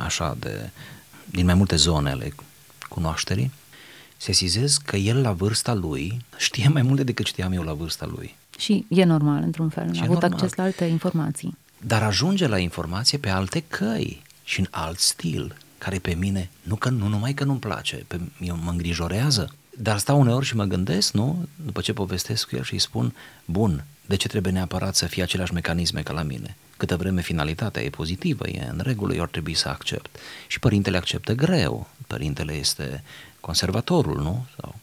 așa 0.04 0.38
de 0.40 0.70
din 1.26 1.46
mai 1.46 1.54
multe 1.54 1.76
zone 1.76 2.10
ale 2.10 2.34
cunoașterii, 2.90 3.52
sesizez 4.18 4.78
că 4.78 4.96
el 4.96 5.22
la 5.22 5.32
vârsta 5.32 5.74
lui 5.74 6.22
știe 6.38 6.68
mai 6.68 6.82
multe 6.82 7.04
decât 7.04 7.26
știam 7.26 7.52
eu 7.52 7.62
la 7.62 7.74
vârsta 7.74 8.06
lui. 8.06 8.36
Și 8.58 8.86
e 8.88 9.04
normal, 9.04 9.42
într-un 9.44 9.70
fel. 9.70 9.84
A 9.84 10.02
avut 10.02 10.08
normal. 10.08 10.32
acces 10.32 10.56
la 10.56 10.64
alte 10.64 10.86
informații. 10.86 11.58
Dar 11.78 12.04
ajunge 12.04 12.48
la 12.48 12.58
informație 12.58 13.18
pe 13.18 13.30
alte 13.30 13.64
căi 13.68 14.22
și 14.44 14.60
în 14.60 14.68
alt 14.70 15.00
stil, 15.00 15.56
care 15.84 16.00
pe 16.00 16.14
mine, 16.14 16.50
nu, 16.62 16.76
că, 16.76 16.90
nu 16.90 17.08
numai 17.08 17.34
că 17.34 17.44
nu-mi 17.44 17.60
place, 17.60 18.04
pe, 18.08 18.20
eu 18.42 18.60
mă 18.64 18.70
îngrijorează, 18.70 19.54
dar 19.78 19.98
stau 19.98 20.20
uneori 20.20 20.46
și 20.46 20.56
mă 20.56 20.64
gândesc, 20.64 21.14
nu? 21.14 21.48
După 21.66 21.82
ce 21.82 21.94
povestesc 21.94 22.50
cu 22.50 22.56
el 22.56 22.64
și 22.64 22.74
îi 22.74 22.80
spun, 22.80 23.16
bun, 23.46 23.84
de 24.06 24.16
ce 24.16 24.28
trebuie 24.28 24.54
neapărat 24.54 24.96
să 24.96 25.06
fie 25.06 25.24
aceleași 25.24 25.54
mecanisme 25.54 26.02
ca 26.02 26.14
la 26.14 26.22
mine? 26.22 26.56
Câtă 26.78 26.96
vreme 26.96 27.22
finalitatea 27.22 27.82
e 27.82 27.90
pozitivă, 27.90 28.48
e 28.48 28.68
în 28.70 28.80
regulă, 28.84 29.14
eu 29.14 29.22
ar 29.22 29.28
trebui 29.28 29.54
să 29.54 29.70
accept. 29.70 30.16
Și 30.48 30.60
părintele 30.60 30.98
acceptă 30.98 31.34
greu. 31.34 31.88
Părintele 32.08 32.54
este 32.54 33.04
conservatorul, 33.40 34.22
nu? 34.22 34.46
Sau, 34.60 34.76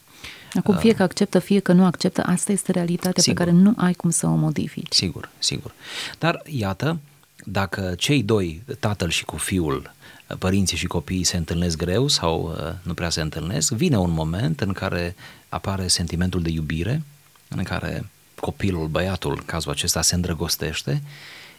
Acum, 0.53 0.77
fie 0.77 0.93
că 0.93 1.03
acceptă, 1.03 1.39
fie 1.39 1.59
că 1.59 1.73
nu 1.73 1.85
acceptă, 1.85 2.23
asta 2.25 2.51
este 2.51 2.71
realitatea 2.71 3.21
sigur. 3.21 3.37
pe 3.37 3.43
care 3.43 3.57
nu 3.63 3.73
ai 3.77 3.93
cum 3.93 4.09
să 4.09 4.27
o 4.27 4.35
modifici. 4.35 4.93
Sigur, 4.93 5.29
sigur. 5.39 5.73
Dar, 6.19 6.41
iată, 6.45 6.99
dacă 7.45 7.93
cei 7.97 8.23
doi, 8.23 8.63
tatăl 8.79 9.09
și 9.09 9.25
cu 9.25 9.37
fiul, 9.37 9.93
părinții 10.39 10.77
și 10.77 10.87
copiii 10.87 11.23
se 11.23 11.37
întâlnesc 11.37 11.77
greu 11.77 12.07
sau 12.07 12.55
uh, 12.57 12.73
nu 12.83 12.93
prea 12.93 13.09
se 13.09 13.21
întâlnesc, 13.21 13.71
vine 13.71 13.97
un 13.97 14.11
moment 14.11 14.61
în 14.61 14.73
care 14.73 15.15
apare 15.49 15.87
sentimentul 15.87 16.41
de 16.41 16.49
iubire, 16.49 17.01
în 17.47 17.63
care 17.63 18.09
copilul, 18.39 18.87
băiatul, 18.87 19.31
în 19.31 19.43
cazul 19.45 19.71
acesta, 19.71 20.01
se 20.01 20.15
îndrăgostește 20.15 21.01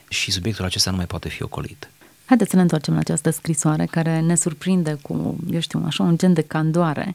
și 0.09 0.31
subiectul 0.31 0.65
acesta 0.65 0.91
nu 0.91 0.97
mai 0.97 1.07
poate 1.07 1.29
fi 1.29 1.43
ocolit. 1.43 1.91
Haideți 2.25 2.51
să 2.51 2.57
ne 2.57 2.63
întoarcem 2.63 2.95
la 2.95 3.01
această 3.01 3.31
scrisoare 3.31 3.87
care 3.87 4.21
ne 4.21 4.35
surprinde 4.35 4.99
cu, 5.03 5.37
eu 5.51 5.61
știu, 5.61 5.83
așa 5.87 6.03
un 6.03 6.19
gen 6.19 6.33
de 6.33 6.43
candoare. 6.43 7.15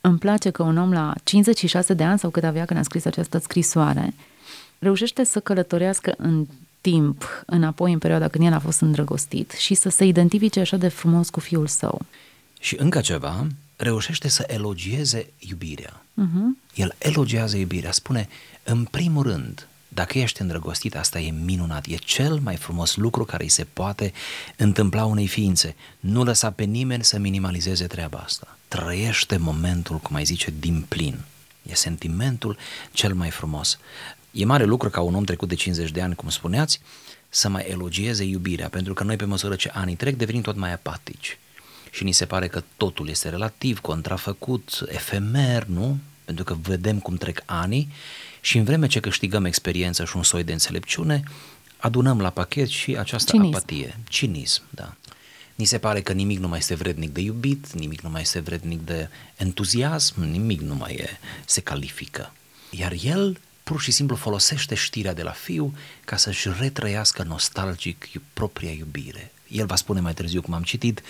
Îmi 0.00 0.18
place 0.18 0.50
că 0.50 0.62
un 0.62 0.76
om 0.76 0.92
la 0.92 1.14
56 1.24 1.94
de 1.94 2.04
ani 2.04 2.18
sau 2.18 2.30
cât 2.30 2.44
avea 2.44 2.64
când 2.64 2.78
a 2.78 2.82
scris 2.82 3.04
această 3.04 3.38
scrisoare 3.38 4.14
reușește 4.78 5.24
să 5.24 5.40
călătorească 5.40 6.14
în 6.16 6.46
timp 6.80 7.42
înapoi 7.46 7.92
în 7.92 7.98
perioada 7.98 8.28
când 8.28 8.46
el 8.46 8.52
a 8.52 8.58
fost 8.58 8.80
îndrăgostit 8.80 9.50
și 9.50 9.74
să 9.74 9.88
se 9.88 10.04
identifice 10.04 10.60
așa 10.60 10.76
de 10.76 10.88
frumos 10.88 11.30
cu 11.30 11.40
fiul 11.40 11.66
său. 11.66 12.00
Și 12.60 12.76
încă 12.78 13.00
ceva, 13.00 13.46
reușește 13.76 14.28
să 14.28 14.44
elogieze 14.46 15.30
iubirea. 15.38 16.02
Uh-huh. 16.22 16.74
El 16.74 16.94
elogiază 16.98 17.56
iubirea, 17.56 17.92
spune, 17.92 18.28
în 18.62 18.84
primul 18.84 19.22
rând, 19.22 19.68
dacă 19.88 20.18
ești 20.18 20.40
îndrăgostit, 20.40 20.96
asta 20.96 21.18
e 21.20 21.30
minunat, 21.30 21.86
e 21.86 21.94
cel 21.94 22.38
mai 22.42 22.56
frumos 22.56 22.96
lucru 22.96 23.24
care 23.24 23.42
îi 23.42 23.48
se 23.48 23.66
poate 23.72 24.12
întâmpla 24.56 25.04
unei 25.04 25.26
ființe. 25.26 25.76
Nu 26.00 26.24
lăsa 26.24 26.50
pe 26.50 26.64
nimeni 26.64 27.04
să 27.04 27.18
minimalizeze 27.18 27.86
treaba 27.86 28.18
asta. 28.18 28.58
Trăiește 28.68 29.36
momentul, 29.36 29.96
cum 29.96 30.16
ai 30.16 30.24
zice, 30.24 30.52
din 30.58 30.84
plin. 30.88 31.18
E 31.62 31.74
sentimentul 31.74 32.56
cel 32.92 33.14
mai 33.14 33.30
frumos. 33.30 33.78
E 34.38 34.44
mare 34.44 34.64
lucru 34.64 34.90
ca 34.90 35.00
un 35.00 35.14
om 35.14 35.24
trecut 35.24 35.48
de 35.48 35.54
50 35.54 35.90
de 35.90 36.00
ani, 36.00 36.14
cum 36.14 36.28
spuneați, 36.28 36.80
să 37.28 37.48
mai 37.48 37.64
elogieze 37.68 38.24
iubirea, 38.24 38.68
pentru 38.68 38.94
că 38.94 39.04
noi 39.04 39.16
pe 39.16 39.24
măsură 39.24 39.54
ce 39.54 39.70
anii 39.74 39.94
trec 39.94 40.16
devenim 40.16 40.40
tot 40.40 40.56
mai 40.56 40.72
apatici. 40.72 41.38
Și 41.90 42.04
ni 42.04 42.12
se 42.12 42.26
pare 42.26 42.48
că 42.48 42.62
totul 42.76 43.08
este 43.08 43.28
relativ, 43.28 43.80
contrafăcut, 43.80 44.84
efemer, 44.88 45.64
nu? 45.64 45.98
Pentru 46.24 46.44
că 46.44 46.56
vedem 46.62 46.98
cum 46.98 47.16
trec 47.16 47.42
ani 47.44 47.92
și 48.40 48.58
în 48.58 48.64
vreme 48.64 48.86
ce 48.86 49.00
câștigăm 49.00 49.44
experiență 49.44 50.04
și 50.04 50.16
un 50.16 50.22
soi 50.22 50.44
de 50.44 50.52
înțelepciune, 50.52 51.22
adunăm 51.76 52.20
la 52.20 52.30
pachet 52.30 52.68
și 52.68 52.96
această 52.96 53.32
Cinism. 53.32 53.54
apatie, 53.54 53.98
cinism, 54.08 54.62
da. 54.70 54.94
Ni 55.54 55.64
se 55.64 55.78
pare 55.78 56.00
că 56.00 56.12
nimic 56.12 56.38
nu 56.38 56.48
mai 56.48 56.58
este 56.58 56.74
vrednic 56.74 57.12
de 57.12 57.20
iubit, 57.20 57.72
nimic 57.72 58.00
nu 58.00 58.10
mai 58.10 58.20
este 58.20 58.40
vrednic 58.40 58.80
de 58.80 59.08
entuziasm, 59.36 60.22
nimic 60.22 60.60
nu 60.60 60.74
mai 60.74 60.94
e, 60.94 61.08
se 61.44 61.60
califică. 61.60 62.32
Iar 62.70 62.92
el 63.02 63.38
pur 63.68 63.80
și 63.80 63.90
simplu 63.90 64.16
folosește 64.16 64.74
știrea 64.74 65.14
de 65.14 65.22
la 65.22 65.30
fiu 65.30 65.74
ca 66.04 66.16
să-și 66.16 66.48
retrăiască 66.60 67.24
nostalgic 67.28 68.08
propria 68.32 68.70
iubire. 68.70 69.32
El 69.48 69.66
va 69.66 69.76
spune 69.76 70.00
mai 70.00 70.14
târziu, 70.14 70.40
cum 70.40 70.54
am 70.54 70.62
citit, 70.62 71.02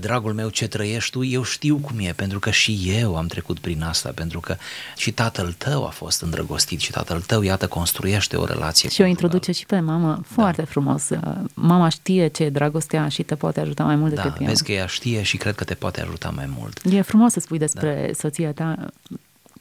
dragul 0.00 0.32
meu, 0.32 0.48
ce 0.48 0.68
trăiești 0.68 1.10
tu, 1.10 1.24
eu 1.24 1.42
știu 1.42 1.76
cum 1.76 1.98
e, 1.98 2.12
pentru 2.12 2.38
că 2.38 2.50
și 2.50 2.80
eu 2.84 3.16
am 3.16 3.26
trecut 3.26 3.58
prin 3.58 3.82
asta, 3.82 4.12
pentru 4.14 4.40
că 4.40 4.56
și 4.96 5.12
tatăl 5.12 5.54
tău 5.58 5.86
a 5.86 5.88
fost 5.88 6.22
îndrăgostit 6.22 6.80
și 6.80 6.90
tatăl 6.90 7.20
tău, 7.20 7.42
iată, 7.42 7.66
construiește 7.66 8.36
o 8.36 8.44
relație. 8.44 8.88
Și 8.88 9.00
o 9.00 9.04
introduce 9.04 9.52
și 9.52 9.66
pe 9.66 9.80
mamă 9.80 10.22
foarte 10.26 10.62
da. 10.62 10.68
frumos. 10.70 11.08
Mama 11.54 11.88
știe 11.88 12.26
ce 12.26 12.42
e 12.42 12.50
dragostea 12.50 13.08
și 13.08 13.22
te 13.22 13.34
poate 13.34 13.60
ajuta 13.60 13.84
mai 13.84 13.96
mult 13.96 14.14
da, 14.14 14.22
decât 14.22 14.40
eu. 14.40 14.46
vezi 14.46 14.64
că 14.64 14.72
ea 14.72 14.86
știe 14.86 15.22
și 15.22 15.36
cred 15.36 15.54
că 15.54 15.64
te 15.64 15.74
poate 15.74 16.00
ajuta 16.00 16.30
mai 16.30 16.46
mult. 16.56 16.80
E 16.90 17.00
frumos 17.00 17.32
să 17.32 17.40
spui 17.40 17.58
despre 17.58 18.04
da. 18.06 18.12
soția 18.12 18.52
ta 18.52 18.88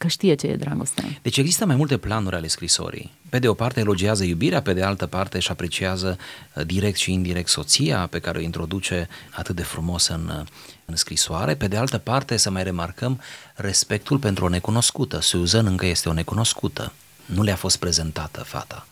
că 0.03 0.09
știe 0.09 0.35
ce 0.35 0.47
e 0.47 0.55
dragostea. 0.55 1.03
Deci 1.21 1.37
există 1.37 1.65
mai 1.65 1.75
multe 1.75 1.97
planuri 1.97 2.35
ale 2.35 2.47
scrisorii. 2.47 3.11
Pe 3.29 3.39
de 3.39 3.47
o 3.47 3.53
parte 3.53 3.79
elogiază 3.79 4.23
iubirea, 4.23 4.61
pe 4.61 4.73
de 4.73 4.83
altă 4.83 5.05
parte 5.05 5.37
își 5.37 5.49
apreciază 5.49 6.17
uh, 6.53 6.65
direct 6.65 6.97
și 6.97 7.11
indirect 7.11 7.47
soția 7.47 8.07
pe 8.07 8.19
care 8.19 8.37
o 8.37 8.41
introduce 8.41 9.07
atât 9.31 9.55
de 9.55 9.63
frumos 9.63 10.07
în, 10.07 10.31
uh, 10.39 10.45
în 10.85 10.95
scrisoare. 10.95 11.55
Pe 11.55 11.67
de 11.67 11.77
altă 11.77 11.97
parte 11.97 12.37
să 12.37 12.49
mai 12.49 12.63
remarcăm 12.63 13.21
respectul 13.55 14.17
pentru 14.17 14.45
o 14.45 14.49
necunoscută. 14.49 15.21
Susan 15.21 15.65
încă 15.65 15.85
este 15.85 16.09
o 16.09 16.13
necunoscută. 16.13 16.93
Nu 17.25 17.41
le-a 17.41 17.55
fost 17.55 17.77
prezentată 17.77 18.43
fata 18.43 18.87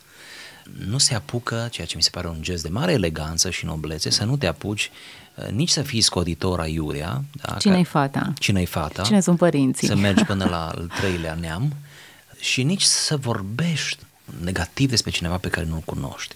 nu 0.88 0.98
se 0.98 1.16
apucă, 1.16 1.68
ceea 1.72 1.88
ce 1.88 1.96
mi 1.96 2.04
se 2.04 2.10
pare 2.10 2.28
un 2.28 2.38
gest 2.42 2.64
de 2.64 2.70
mare 2.70 2.92
eleganță 2.92 3.50
și 3.50 3.66
noblețe, 3.66 4.10
să 4.10 4.24
nu 4.24 4.38
te 4.38 4.48
apuci 4.48 4.92
uh, 4.92 5.21
nici 5.52 5.70
să 5.70 5.82
fii 5.82 6.02
scoditor 6.02 6.60
aiurea. 6.60 7.24
Da, 7.32 7.56
Cine-i 7.60 7.84
fata? 7.84 8.34
Cine-i 8.40 8.66
fata? 8.66 9.02
Cine 9.02 9.22
sunt 9.22 9.38
părinții? 9.38 9.88
Să 9.88 9.96
mergi 9.96 10.24
până 10.24 10.46
la 10.46 10.68
al 10.76 10.92
treilea 10.96 11.34
neam 11.34 11.74
și 12.40 12.64
nici 12.64 12.82
să 12.82 13.18
vorbești 13.18 14.04
negativ 14.44 14.90
despre 14.90 15.12
cineva 15.12 15.38
pe 15.38 15.50
care 15.50 15.66
nu-l 15.66 15.82
cunoști. 15.86 16.36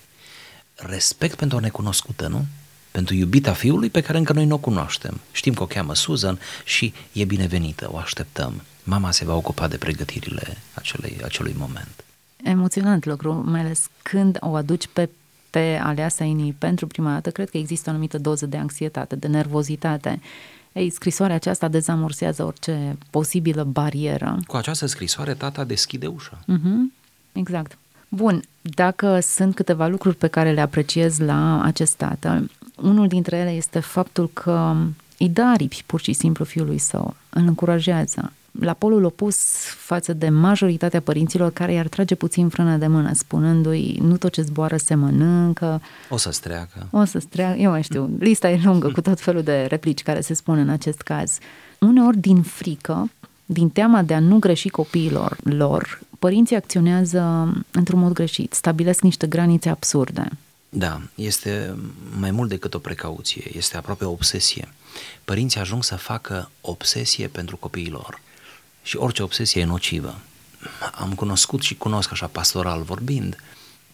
Respect 0.76 1.38
pentru 1.38 1.58
o 1.58 1.60
necunoscută, 1.60 2.28
nu? 2.28 2.46
Pentru 2.92 3.16
iubita 3.16 3.54
fiului 3.54 3.90
pe 3.90 4.02
care 4.02 4.18
încă 4.18 4.34
noi 4.34 4.46
nu 4.46 4.54
o 4.54 4.58
cunoaștem. 4.58 5.20
Știm 5.32 5.54
că 5.54 5.64
o 5.64 5.66
cheamă 5.66 5.96
Susan 5.96 6.40
și 6.64 6.94
e 7.12 7.26
binevenită, 7.26 7.90
o 7.92 7.98
așteptăm. 7.98 8.62
Mama 8.84 9.12
se 9.12 9.26
va 9.26 9.34
ocupa 9.34 9.68
de 9.68 9.78
pregătirile 9.78 10.58
acelui, 10.74 11.18
acelui 11.24 11.56
moment 11.58 12.06
emoționant 12.46 13.06
lucru, 13.06 13.44
mai 13.46 13.60
ales 13.60 13.88
când 14.02 14.38
o 14.40 14.56
aduci 14.56 14.88
pe 14.94 15.10
pe 15.56 15.80
aleasa 15.84 16.24
inimii 16.24 16.56
pentru 16.58 16.88
prima 16.88 17.12
dată, 17.12 17.32
cred 17.32 17.50
că 17.50 17.58
există 17.58 17.90
o 17.90 17.92
anumită 17.92 18.18
doză 18.18 18.46
de 18.46 18.58
anxietate, 18.58 19.16
de 19.16 19.28
nervozitate. 19.28 20.22
Ei, 20.74 20.90
scrisoarea 20.90 21.36
aceasta 21.36 21.68
dezamorsează 21.68 22.44
orice 22.44 22.98
posibilă 23.10 23.64
barieră. 23.64 24.40
Cu 24.48 24.56
această 24.56 24.86
scrisoare, 24.86 25.34
tata 25.34 25.64
deschide 25.64 26.08
ușa. 26.08 26.40
Uh-huh. 26.40 26.94
Exact. 27.32 27.78
Bun, 28.10 28.42
dacă 28.62 29.20
sunt 29.20 29.56
câteva 29.56 29.88
lucruri 29.88 30.16
pe 30.16 30.28
care 30.28 30.52
le 30.52 30.62
apreciez 30.62 31.20
la 31.20 31.64
acest 31.64 31.94
tată, 31.94 32.50
unul 32.76 33.08
dintre 33.08 33.38
ele 33.38 33.52
este 33.52 33.80
faptul 33.80 34.30
că 34.34 34.76
îi 35.18 35.30
dă 35.30 35.42
aripi 35.42 35.84
pur 35.86 36.02
și 36.02 36.14
simplu 36.14 36.46
fiului 36.46 36.78
său, 36.78 37.16
îl 37.30 37.48
încurajează, 37.48 38.32
la 38.60 38.74
polul 38.74 39.04
opus 39.04 39.38
față 39.78 40.14
de 40.14 40.30
majoritatea 40.30 41.02
părinților 41.02 41.52
care 41.52 41.74
i-ar 41.74 41.88
trage 41.88 42.16
puțin 42.16 42.50
frână 42.50 42.78
de 42.78 42.88
mână, 42.88 43.14
spunându-i 43.14 43.98
nu 44.02 44.18
tot 44.18 44.32
ce 44.32 44.42
zboară 44.42 44.78
se 44.78 44.96
mănâncă. 44.96 45.82
O 46.10 46.18
să 46.18 46.32
streacă. 46.32 46.88
O 46.92 47.04
să 47.04 47.20
streacă, 47.20 47.58
eu 47.58 47.70
mai 47.70 47.84
știu, 47.84 48.10
lista 48.20 48.50
e 48.50 48.62
lungă 48.64 48.92
cu 48.92 49.02
tot 49.02 49.20
felul 49.20 49.44
de 49.44 49.66
replici 49.66 50.04
care 50.04 50.22
se 50.22 50.34
spun 50.34 50.58
în 50.58 50.70
acest 50.70 51.02
caz. 51.02 51.38
Uneori 51.80 52.18
din 52.18 52.42
frică, 52.42 53.10
din 53.46 53.70
teama 53.70 54.02
de 54.02 54.14
a 54.14 54.20
nu 54.20 54.38
greși 54.38 54.70
copiilor 54.70 55.38
lor, 55.44 56.00
părinții 56.20 56.56
acționează 56.56 57.54
într-un 57.72 58.00
mod 58.00 58.14
greșit, 58.14 58.54
stabilesc 58.54 59.02
niște 59.02 59.28
granițe 59.28 59.70
absurde. 59.70 60.28
Da, 60.70 61.02
este 61.16 61.76
mai 62.20 62.32
mult 62.32 62.50
decât 62.50 62.74
o 62.74 62.80
precauție, 62.80 63.44
este 63.54 63.78
aproape 63.78 64.06
o 64.06 64.12
obsesie. 64.12 64.74
Părinții 65.26 65.60
ajung 65.60 65.84
să 65.84 65.96
facă 65.96 66.50
obsesie 66.62 67.28
pentru 67.28 67.58
copiii 67.58 67.90
lor 67.90 68.20
și 68.86 68.98
orice 68.98 69.24
obsesie 69.24 69.62
e 69.62 69.66
nocivă. 69.66 70.20
Am 70.92 71.14
cunoscut 71.14 71.62
și 71.62 71.76
cunosc 71.76 72.12
așa 72.12 72.28
pastoral 72.28 72.82
vorbind, 72.82 73.38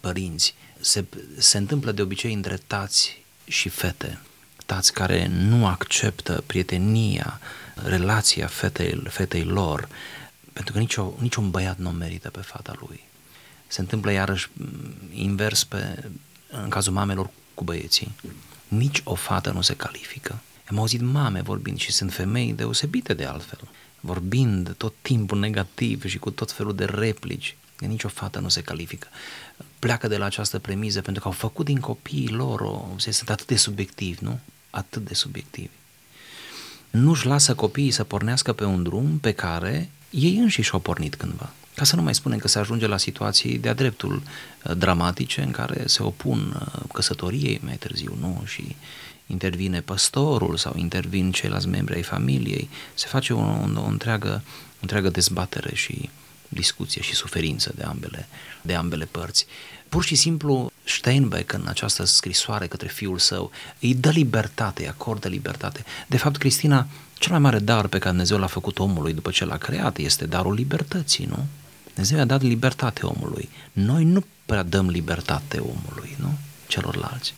părinți, 0.00 0.54
se, 0.80 1.04
se 1.38 1.58
întâmplă 1.58 1.92
de 1.92 2.02
obicei 2.02 2.32
îndreptați 2.32 3.24
și 3.44 3.68
fete, 3.68 4.18
tați 4.66 4.92
care 4.92 5.26
nu 5.26 5.66
acceptă 5.66 6.42
prietenia, 6.46 7.40
relația 7.74 8.46
fetei, 8.46 9.02
fetei 9.08 9.44
lor, 9.44 9.88
pentru 10.52 10.72
că 10.72 10.78
nicio, 10.78 11.14
niciun 11.18 11.50
băiat 11.50 11.78
nu 11.78 11.90
merită 11.90 12.30
pe 12.30 12.40
fata 12.40 12.72
lui. 12.86 13.04
Se 13.66 13.80
întâmplă 13.80 14.12
iarăși 14.12 14.48
mm, 14.52 14.94
invers 15.12 15.64
pe, 15.64 16.10
în 16.48 16.68
cazul 16.68 16.92
mamelor 16.92 17.30
cu 17.54 17.64
băieții. 17.64 18.12
Nici 18.68 19.00
o 19.04 19.14
fată 19.14 19.50
nu 19.50 19.60
se 19.60 19.76
califică. 19.76 20.40
Am 20.68 20.78
auzit 20.78 21.00
mame 21.00 21.40
vorbind 21.40 21.78
și 21.78 21.92
sunt 21.92 22.12
femei 22.12 22.52
deosebite 22.52 23.14
de 23.14 23.24
altfel, 23.24 23.60
vorbind 24.00 24.74
tot 24.76 24.94
timpul 25.02 25.38
negativ 25.38 26.04
și 26.04 26.18
cu 26.18 26.30
tot 26.30 26.52
felul 26.52 26.74
de 26.74 26.84
replici, 26.84 27.56
că 27.76 27.84
nicio 27.84 28.08
fată 28.08 28.38
nu 28.38 28.48
se 28.48 28.62
califică. 28.62 29.08
Pleacă 29.78 30.08
de 30.08 30.16
la 30.16 30.24
această 30.24 30.58
premiză 30.58 31.00
pentru 31.00 31.22
că 31.22 31.28
au 31.28 31.34
făcut 31.34 31.64
din 31.64 31.80
copiii 31.80 32.28
lor, 32.28 32.60
o, 32.60 32.88
sunt 32.96 33.30
atât 33.30 33.46
de 33.46 33.56
subiectivi, 33.56 34.24
nu? 34.24 34.38
Atât 34.70 35.04
de 35.04 35.14
subiectivi. 35.14 35.70
Nu-și 36.90 37.26
lasă 37.26 37.54
copiii 37.54 37.90
să 37.90 38.04
pornească 38.04 38.52
pe 38.52 38.64
un 38.64 38.82
drum 38.82 39.18
pe 39.18 39.32
care 39.32 39.90
ei 40.10 40.36
înșiși 40.36 40.72
au 40.72 40.78
pornit 40.78 41.14
cândva. 41.14 41.52
Ca 41.74 41.84
să 41.84 41.96
nu 41.96 42.02
mai 42.02 42.14
spunem 42.14 42.38
că 42.38 42.48
se 42.48 42.58
ajunge 42.58 42.86
la 42.86 42.96
situații 42.96 43.58
de-a 43.58 43.74
dreptul 43.74 44.22
uh, 44.64 44.76
dramatice 44.76 45.42
în 45.42 45.50
care 45.50 45.82
se 45.86 46.02
opun 46.02 46.56
uh, 46.60 46.82
căsătoriei 46.92 47.60
mai 47.64 47.76
târziu, 47.76 48.16
nu? 48.20 48.42
Și 48.46 48.76
intervine 49.32 49.80
păstorul 49.80 50.56
sau 50.56 50.72
intervin 50.76 51.32
ceilalți 51.32 51.68
membri 51.68 51.94
ai 51.94 52.02
familiei. 52.02 52.68
Se 52.94 53.06
face 53.06 53.32
o, 53.32 53.40
o, 53.40 53.68
o, 53.76 53.86
întreagă, 53.86 54.42
o 54.44 54.78
întreagă 54.80 55.08
dezbatere 55.08 55.74
și 55.74 56.10
discuție 56.48 57.02
și 57.02 57.14
suferință 57.14 57.72
de 57.74 57.82
ambele, 57.82 58.28
de 58.62 58.74
ambele 58.74 59.04
părți. 59.04 59.46
Pur 59.88 60.04
și 60.04 60.14
simplu, 60.14 60.72
Steinbeck, 60.84 61.52
în 61.52 61.64
această 61.66 62.04
scrisoare 62.04 62.66
către 62.66 62.88
fiul 62.88 63.18
său, 63.18 63.50
îi 63.80 63.94
dă 63.94 64.10
libertate, 64.10 64.82
îi 64.82 64.88
acordă 64.88 65.28
libertate. 65.28 65.84
De 66.06 66.16
fapt, 66.16 66.36
Cristina, 66.36 66.86
cel 67.14 67.30
mai 67.30 67.40
mare 67.40 67.58
dar 67.58 67.86
pe 67.86 67.98
care 67.98 68.10
Dumnezeu 68.10 68.38
l-a 68.38 68.46
făcut 68.46 68.78
omului 68.78 69.12
după 69.12 69.30
ce 69.30 69.44
l-a 69.44 69.56
creat 69.56 69.98
este 69.98 70.26
darul 70.26 70.54
libertății, 70.54 71.24
nu? 71.24 71.46
Dumnezeu 71.86 72.20
a 72.20 72.24
dat 72.24 72.42
libertate 72.42 73.06
omului. 73.06 73.48
Noi 73.72 74.04
nu 74.04 74.24
prea 74.46 74.62
dăm 74.62 74.88
libertate 74.88 75.58
omului, 75.58 76.16
nu? 76.18 76.38
Celorlalți. 76.66 77.34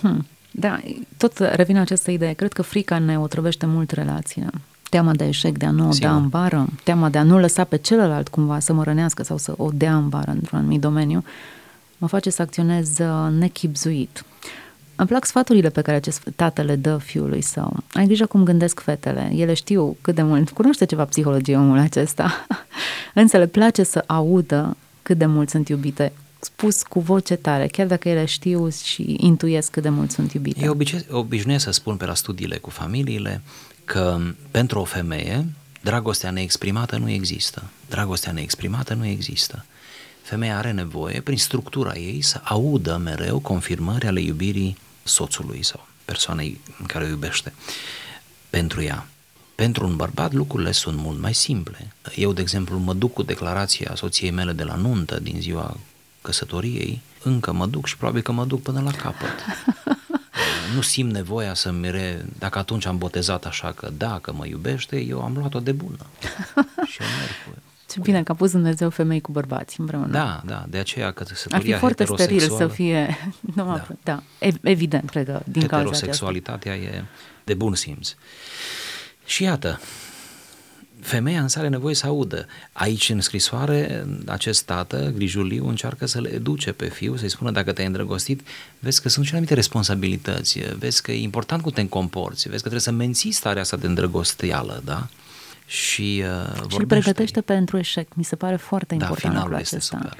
Hmm. 0.00 0.26
Da, 0.58 0.80
tot 1.16 1.38
revine 1.38 1.80
această 1.80 2.10
idee. 2.10 2.32
Cred 2.32 2.52
că 2.52 2.62
frica 2.62 2.98
ne 2.98 3.18
otrăvește 3.18 3.66
mult 3.66 3.90
relația. 3.90 4.50
Teama 4.90 5.12
de 5.12 5.26
eșec, 5.26 5.58
de 5.58 5.66
a 5.66 5.70
nu 5.70 5.88
o 5.88 5.92
da 6.00 6.16
în 6.16 6.28
bară, 6.28 6.66
teama 6.82 7.08
de 7.08 7.18
a 7.18 7.22
nu 7.22 7.38
lăsa 7.38 7.64
pe 7.64 7.76
celălalt 7.76 8.28
cumva 8.28 8.58
să 8.58 8.72
mă 8.72 8.82
rănească 8.82 9.22
sau 9.22 9.36
să 9.36 9.54
o 9.56 9.70
dea 9.74 9.96
în 9.96 10.08
bară 10.08 10.30
într-un 10.30 10.58
anumit 10.58 10.80
domeniu, 10.80 11.24
mă 11.98 12.06
face 12.06 12.30
să 12.30 12.42
acționez 12.42 12.98
uh, 12.98 13.32
nechipzuit. 13.38 14.24
Îmi 14.96 15.08
plac 15.08 15.24
sfaturile 15.24 15.68
pe 15.68 15.82
care 15.82 15.96
acest 15.96 16.28
tată 16.36 16.62
le 16.62 16.76
dă 16.76 16.96
fiului 16.96 17.40
său. 17.40 17.76
Ai 17.92 18.06
grijă 18.06 18.26
cum 18.26 18.44
gândesc 18.44 18.80
fetele. 18.80 19.30
Ele 19.34 19.54
știu 19.54 19.96
cât 20.00 20.14
de 20.14 20.22
mult. 20.22 20.50
Cunoaște 20.50 20.84
ceva 20.84 21.04
psihologie 21.04 21.56
omul 21.56 21.78
acesta. 21.78 22.46
Însă 23.14 23.36
le 23.36 23.46
place 23.46 23.82
să 23.82 24.04
audă 24.06 24.76
cât 25.02 25.18
de 25.18 25.26
mult 25.26 25.48
sunt 25.48 25.68
iubite 25.68 26.12
spus 26.46 26.82
cu 26.82 27.00
voce 27.00 27.34
tare, 27.34 27.66
chiar 27.66 27.86
dacă 27.86 28.08
ele 28.08 28.24
știu 28.24 28.68
și 28.70 29.16
intuiesc 29.20 29.70
cât 29.70 29.82
de 29.82 29.88
mult 29.88 30.10
sunt 30.10 30.32
iubite. 30.32 30.64
Eu 30.64 30.72
obișnuiesc, 30.72 31.12
obișnuiesc 31.12 31.64
să 31.64 31.70
spun 31.70 31.96
pe 31.96 32.06
la 32.06 32.14
studiile 32.14 32.56
cu 32.56 32.70
familiile 32.70 33.42
că 33.84 34.20
pentru 34.50 34.80
o 34.80 34.84
femeie 34.84 35.46
dragostea 35.82 36.30
neexprimată 36.30 36.96
nu 36.96 37.10
există. 37.10 37.62
Dragostea 37.88 38.32
neexprimată 38.32 38.94
nu 38.94 39.06
există. 39.06 39.64
Femeia 40.22 40.58
are 40.58 40.72
nevoie, 40.72 41.20
prin 41.20 41.38
structura 41.38 41.94
ei, 41.94 42.22
să 42.22 42.40
audă 42.44 42.96
mereu 42.96 43.38
confirmări 43.38 44.06
ale 44.06 44.20
iubirii 44.20 44.76
soțului 45.02 45.62
sau 45.62 45.86
persoanei 46.04 46.60
care 46.86 47.04
o 47.04 47.08
iubește 47.08 47.52
pentru 48.50 48.82
ea. 48.82 49.06
Pentru 49.54 49.86
un 49.86 49.96
bărbat 49.96 50.32
lucrurile 50.32 50.72
sunt 50.72 50.98
mult 50.98 51.20
mai 51.20 51.34
simple. 51.34 51.92
Eu, 52.14 52.32
de 52.32 52.40
exemplu, 52.40 52.78
mă 52.78 52.94
duc 52.94 53.12
cu 53.12 53.22
declarația 53.22 53.92
soției 53.94 54.30
mele 54.30 54.52
de 54.52 54.64
la 54.64 54.74
nuntă 54.74 55.18
din 55.20 55.40
ziua 55.40 55.76
căsătoriei, 56.26 57.00
încă 57.22 57.52
mă 57.52 57.66
duc 57.66 57.86
și 57.86 57.96
probabil 57.96 58.22
că 58.22 58.32
mă 58.32 58.44
duc 58.44 58.62
până 58.62 58.80
la 58.80 58.90
capăt. 58.90 59.34
nu 60.74 60.80
simt 60.80 61.12
nevoia 61.12 61.54
să-mi 61.54 61.90
re... 61.90 62.24
Dacă 62.38 62.58
atunci 62.58 62.86
am 62.86 62.98
botezat 62.98 63.46
așa 63.46 63.72
că 63.72 63.90
dacă 63.96 64.32
mă 64.32 64.46
iubește, 64.46 65.00
eu 65.00 65.22
am 65.22 65.34
luat-o 65.36 65.60
de 65.60 65.72
bună. 65.72 66.06
și 66.90 67.00
eu 67.00 67.08
merg 67.18 67.32
cu 67.44 67.60
ce 67.88 68.00
bine 68.00 68.22
că 68.22 68.32
a 68.32 68.34
pus 68.34 68.50
Dumnezeu 68.50 68.90
femei 68.90 69.20
cu 69.20 69.32
bărbați 69.32 69.80
împreună. 69.80 70.06
Da, 70.06 70.42
da, 70.44 70.64
de 70.68 70.78
aceea 70.78 71.10
că 71.10 71.24
Ar 71.50 71.60
fi 71.60 71.72
foarte 71.72 72.04
steril 72.04 72.48
să 72.48 72.66
fie, 72.66 73.18
nu, 73.54 73.64
da. 73.64 73.86
da, 74.02 74.22
evident, 74.62 75.10
cred 75.10 75.24
că 75.24 75.42
din 75.44 75.66
cauza 75.66 75.84
Heterosexualitatea 75.84 76.76
e 76.76 77.04
de 77.44 77.54
bun 77.54 77.74
simț. 77.74 78.14
Și 79.24 79.42
iată, 79.42 79.80
femeia 81.06 81.40
însă 81.40 81.58
are 81.58 81.68
nevoie 81.68 81.94
să 81.94 82.06
audă. 82.06 82.46
Aici, 82.72 83.08
în 83.08 83.20
scrisoare, 83.20 84.06
acest 84.26 84.64
tată, 84.64 85.12
grijuliu, 85.16 85.68
încearcă 85.68 86.06
să 86.06 86.20
le 86.20 86.32
educe 86.32 86.72
pe 86.72 86.88
fiu, 86.88 87.16
să-i 87.16 87.28
spună 87.28 87.50
dacă 87.50 87.72
te-ai 87.72 87.86
îndrăgostit, 87.86 88.40
vezi 88.78 89.02
că 89.02 89.08
sunt 89.08 89.26
și 89.26 89.32
anumite 89.32 89.54
responsabilități, 89.54 90.58
vezi 90.78 91.02
că 91.02 91.12
e 91.12 91.22
important 91.22 91.62
cum 91.62 91.72
te 91.72 91.88
comporți, 91.88 92.48
vezi 92.48 92.62
că 92.62 92.68
trebuie 92.68 92.80
să 92.80 92.90
menții 92.90 93.32
starea 93.32 93.62
asta 93.62 93.76
de 93.76 93.86
îndrăgostială, 93.86 94.82
da? 94.84 95.06
Și, 95.66 96.24
uh, 96.54 96.70
și 96.70 96.78
îl 96.78 96.86
pregătește 96.86 97.40
pentru 97.40 97.78
eșec. 97.78 98.14
Mi 98.14 98.24
se 98.24 98.36
pare 98.36 98.56
foarte 98.56 98.94
da, 98.94 99.04
important 99.04 99.34
lucrul 99.34 99.54
acesta. 99.54 99.78
Super 99.80 100.16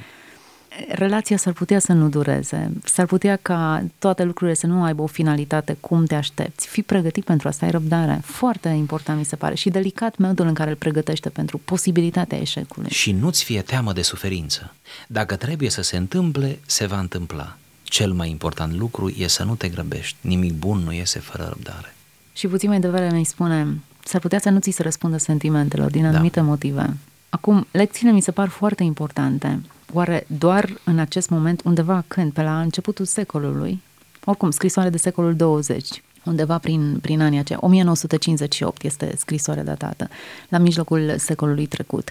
relația 0.88 1.36
s-ar 1.36 1.52
putea 1.52 1.78
să 1.78 1.92
nu 1.92 2.08
dureze, 2.08 2.70
s-ar 2.84 3.06
putea 3.06 3.38
ca 3.42 3.84
toate 3.98 4.24
lucrurile 4.24 4.56
să 4.56 4.66
nu 4.66 4.82
aibă 4.82 5.02
o 5.02 5.06
finalitate 5.06 5.76
cum 5.80 6.04
te 6.04 6.14
aștepți. 6.14 6.68
Fii 6.68 6.82
pregătit 6.82 7.24
pentru 7.24 7.48
asta, 7.48 7.64
ai 7.64 7.70
răbdare. 7.70 8.20
Foarte 8.24 8.68
important 8.68 9.18
mi 9.18 9.24
se 9.24 9.36
pare 9.36 9.54
și 9.54 9.70
delicat 9.70 10.16
modul 10.16 10.46
în 10.46 10.54
care 10.54 10.70
îl 10.70 10.76
pregătește 10.76 11.28
pentru 11.28 11.58
posibilitatea 11.58 12.38
eșecului. 12.38 12.90
Și 12.90 13.12
nu-ți 13.12 13.44
fie 13.44 13.62
teamă 13.62 13.92
de 13.92 14.02
suferință. 14.02 14.74
Dacă 15.06 15.36
trebuie 15.36 15.70
să 15.70 15.82
se 15.82 15.96
întâmple, 15.96 16.58
se 16.66 16.86
va 16.86 16.98
întâmpla. 16.98 17.56
Cel 17.82 18.12
mai 18.12 18.30
important 18.30 18.74
lucru 18.74 19.08
e 19.08 19.26
să 19.26 19.44
nu 19.44 19.54
te 19.54 19.68
grăbești. 19.68 20.16
Nimic 20.20 20.52
bun 20.52 20.78
nu 20.78 20.92
iese 20.92 21.18
fără 21.18 21.44
răbdare. 21.48 21.94
Și 22.32 22.46
puțin 22.46 22.68
mai 22.68 22.80
devreme 22.80 23.18
mi 23.18 23.24
spune, 23.24 23.66
s-ar 24.04 24.20
putea 24.20 24.38
să 24.38 24.50
nu 24.50 24.58
ți 24.58 24.70
se 24.70 24.82
răspundă 24.82 25.16
sentimentelor 25.16 25.90
din 25.90 26.02
da. 26.02 26.08
anumite 26.08 26.40
da. 26.40 26.46
motive. 26.46 26.96
Acum, 27.28 27.66
lecțiile 27.70 28.12
mi 28.12 28.20
se 28.22 28.30
par 28.30 28.48
foarte 28.48 28.82
importante 28.82 29.60
Oare 29.92 30.26
doar 30.38 30.80
în 30.84 30.98
acest 30.98 31.28
moment, 31.28 31.60
undeva 31.64 32.04
când, 32.08 32.32
pe 32.32 32.42
la 32.42 32.60
începutul 32.60 33.04
secolului, 33.04 33.82
oricum, 34.24 34.50
scrisoare 34.50 34.88
de 34.88 34.96
secolul 34.96 35.36
20, 35.36 36.02
undeva 36.24 36.58
prin, 36.58 36.98
prin 37.00 37.20
anii 37.20 37.38
aceia, 37.38 37.58
1958 37.62 38.82
este 38.82 39.14
scrisoarea 39.16 39.64
datată, 39.64 40.08
la 40.48 40.58
mijlocul 40.58 41.14
secolului 41.18 41.66
trecut. 41.66 42.10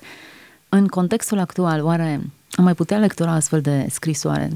În 0.70 0.88
contextul 0.88 1.40
actual, 1.40 1.84
oare 1.84 2.22
am 2.52 2.64
mai 2.64 2.74
putea 2.74 2.98
lectura 2.98 3.32
astfel 3.32 3.62
de 3.62 3.88
scrisoare? 3.90 4.50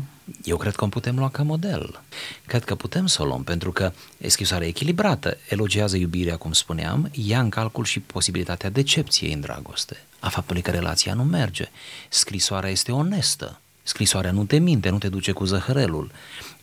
Eu 0.43 0.57
cred 0.57 0.75
că 0.75 0.83
o 0.83 0.87
putem 0.87 1.17
lua 1.17 1.29
ca 1.29 1.43
model. 1.43 2.01
Cred 2.45 2.63
că 2.63 2.75
putem 2.75 3.05
să 3.05 3.21
o 3.21 3.25
luăm, 3.25 3.43
pentru 3.43 3.71
că 3.71 3.91
e 4.17 4.27
scrisoare 4.27 4.65
echilibrată, 4.65 5.37
elogiază 5.49 5.97
iubirea, 5.97 6.37
cum 6.37 6.51
spuneam, 6.51 7.09
ia 7.11 7.39
în 7.39 7.49
calcul 7.49 7.83
și 7.83 7.99
posibilitatea 7.99 8.69
decepției 8.69 9.33
în 9.33 9.39
dragoste 9.39 9.97
a 10.19 10.29
faptului 10.29 10.61
că 10.61 10.71
relația 10.71 11.13
nu 11.13 11.23
merge. 11.23 11.69
Scrisoarea 12.09 12.69
este 12.69 12.91
onestă. 12.91 13.59
Scrisoarea 13.83 14.31
nu 14.31 14.45
te 14.45 14.57
minte, 14.57 14.89
nu 14.89 14.97
te 14.97 15.09
duce 15.09 15.31
cu 15.31 15.45
zăhărelul. 15.45 16.11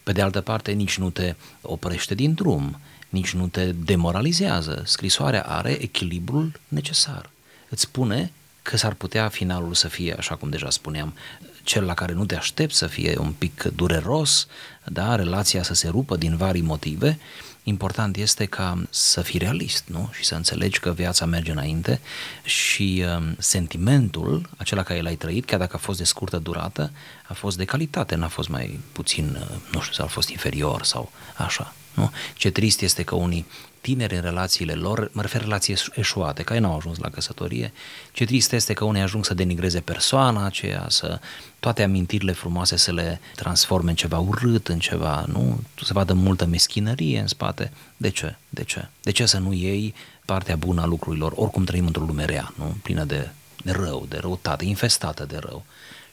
Pe 0.03 0.13
de 0.13 0.23
altă 0.23 0.41
parte, 0.41 0.73
nici 0.73 0.99
nu 0.99 1.11
te 1.11 1.35
oprește 1.63 2.15
din 2.15 2.35
drum, 2.35 2.81
nici 3.09 3.35
nu 3.35 3.49
te 3.49 3.73
demoralizează. 3.73 4.83
Scrisoarea 4.87 5.43
are 5.43 5.71
echilibrul 5.71 6.61
necesar. 6.69 7.31
Îți 7.69 7.83
spune 7.83 8.33
că 8.63 8.77
s-ar 8.77 8.95
putea 8.95 9.29
finalul 9.29 9.75
să 9.75 9.89
fie, 9.89 10.15
așa 10.19 10.35
cum 10.35 10.51
deja 10.51 10.71
spuneam, 10.71 11.15
cel 11.63 11.85
la 11.85 11.95
care 11.95 12.13
nu 12.13 12.27
te 12.27 12.37
aștepți 12.37 12.77
să 12.77 12.87
fie 12.87 13.19
un 13.19 13.33
pic 13.33 13.63
dureros, 13.63 14.47
da, 14.85 15.15
relația 15.15 15.63
să 15.63 15.75
se 15.75 15.89
rupă 15.89 16.17
din 16.17 16.37
vari 16.37 16.61
motive, 16.61 17.19
important 17.69 18.17
este 18.17 18.45
ca 18.45 18.83
să 18.91 19.23
fii 19.23 19.39
realist, 19.39 19.85
nu? 19.87 20.11
Și 20.13 20.25
să 20.25 20.35
înțelegi 20.35 20.81
că 20.81 20.93
viața 20.93 21.25
merge 21.25 21.51
înainte 21.51 22.01
și 22.45 23.05
uh, 23.07 23.33
sentimentul, 23.39 24.49
acela 24.57 24.83
care 24.83 25.01
l-ai 25.01 25.17
trăit, 25.17 25.45
chiar 25.45 25.59
dacă 25.59 25.77
a 25.77 25.79
fost 25.79 25.99
de 25.99 26.05
scurtă 26.05 26.39
durată, 26.39 26.91
a 27.29 27.35
fost 27.35 27.57
de 27.57 27.65
calitate, 27.65 28.15
n-a 28.15 28.29
fost 28.29 28.49
mai 28.49 28.81
puțin, 28.93 29.39
uh, 29.41 29.57
nu 29.73 29.81
știu, 29.81 29.93
sau 29.93 30.05
a 30.05 30.09
fost 30.09 30.29
inferior 30.29 30.85
sau 30.85 31.13
așa. 31.37 31.75
Nu? 31.95 32.11
Ce 32.35 32.51
trist 32.51 32.81
este 32.81 33.03
că 33.03 33.15
unii 33.15 33.47
tineri 33.87 34.15
în 34.15 34.21
relațiile 34.21 34.73
lor, 34.73 35.11
mă 35.13 35.21
refer 35.21 35.41
relații 35.41 35.77
eșuate, 35.95 36.43
care 36.43 36.59
nu 36.59 36.71
au 36.71 36.77
ajuns 36.77 36.99
la 36.99 37.11
căsătorie, 37.11 37.73
ce 38.13 38.25
trist 38.25 38.53
este 38.53 38.73
că 38.73 38.85
unii 38.85 39.01
ajung 39.01 39.25
să 39.25 39.35
denigreze 39.35 39.81
persoana 39.81 40.45
aceea, 40.45 40.87
să 40.89 41.21
toate 41.61 41.83
amintirile 41.83 42.33
frumoase 42.33 42.77
să 42.77 42.93
le 42.93 43.21
transforme 43.35 43.91
în 43.91 43.97
ceva 43.97 44.19
urât, 44.19 44.69
în 44.69 44.79
ceva, 44.79 45.25
nu? 45.27 45.61
Să 45.85 45.93
vadă 45.93 46.13
multă 46.13 46.47
meschinărie 46.47 47.21
în 47.21 47.27
spate. 47.27 47.73
De 47.97 48.09
ce? 48.11 48.37
De 48.49 48.65
ce? 48.65 48.89
De 49.03 49.11
ce 49.11 49.27
să 49.27 49.39
nu 49.39 49.53
iei 49.53 49.95
partea 50.25 50.57
bună 50.57 50.81
a 50.83 50.87
lucrurilor? 50.87 51.33
Oricum 51.35 51.65
trăim 51.65 51.87
într-o 51.87 52.05
lume 52.05 52.25
rea, 52.25 52.53
nu? 52.57 52.77
Plină 52.83 53.05
de, 53.05 53.29
de 53.65 53.73
rău, 53.73 54.07
de 54.09 54.17
răutate, 54.21 54.65
infestată 54.65 55.25
de 55.25 55.37
rău. 55.41 55.65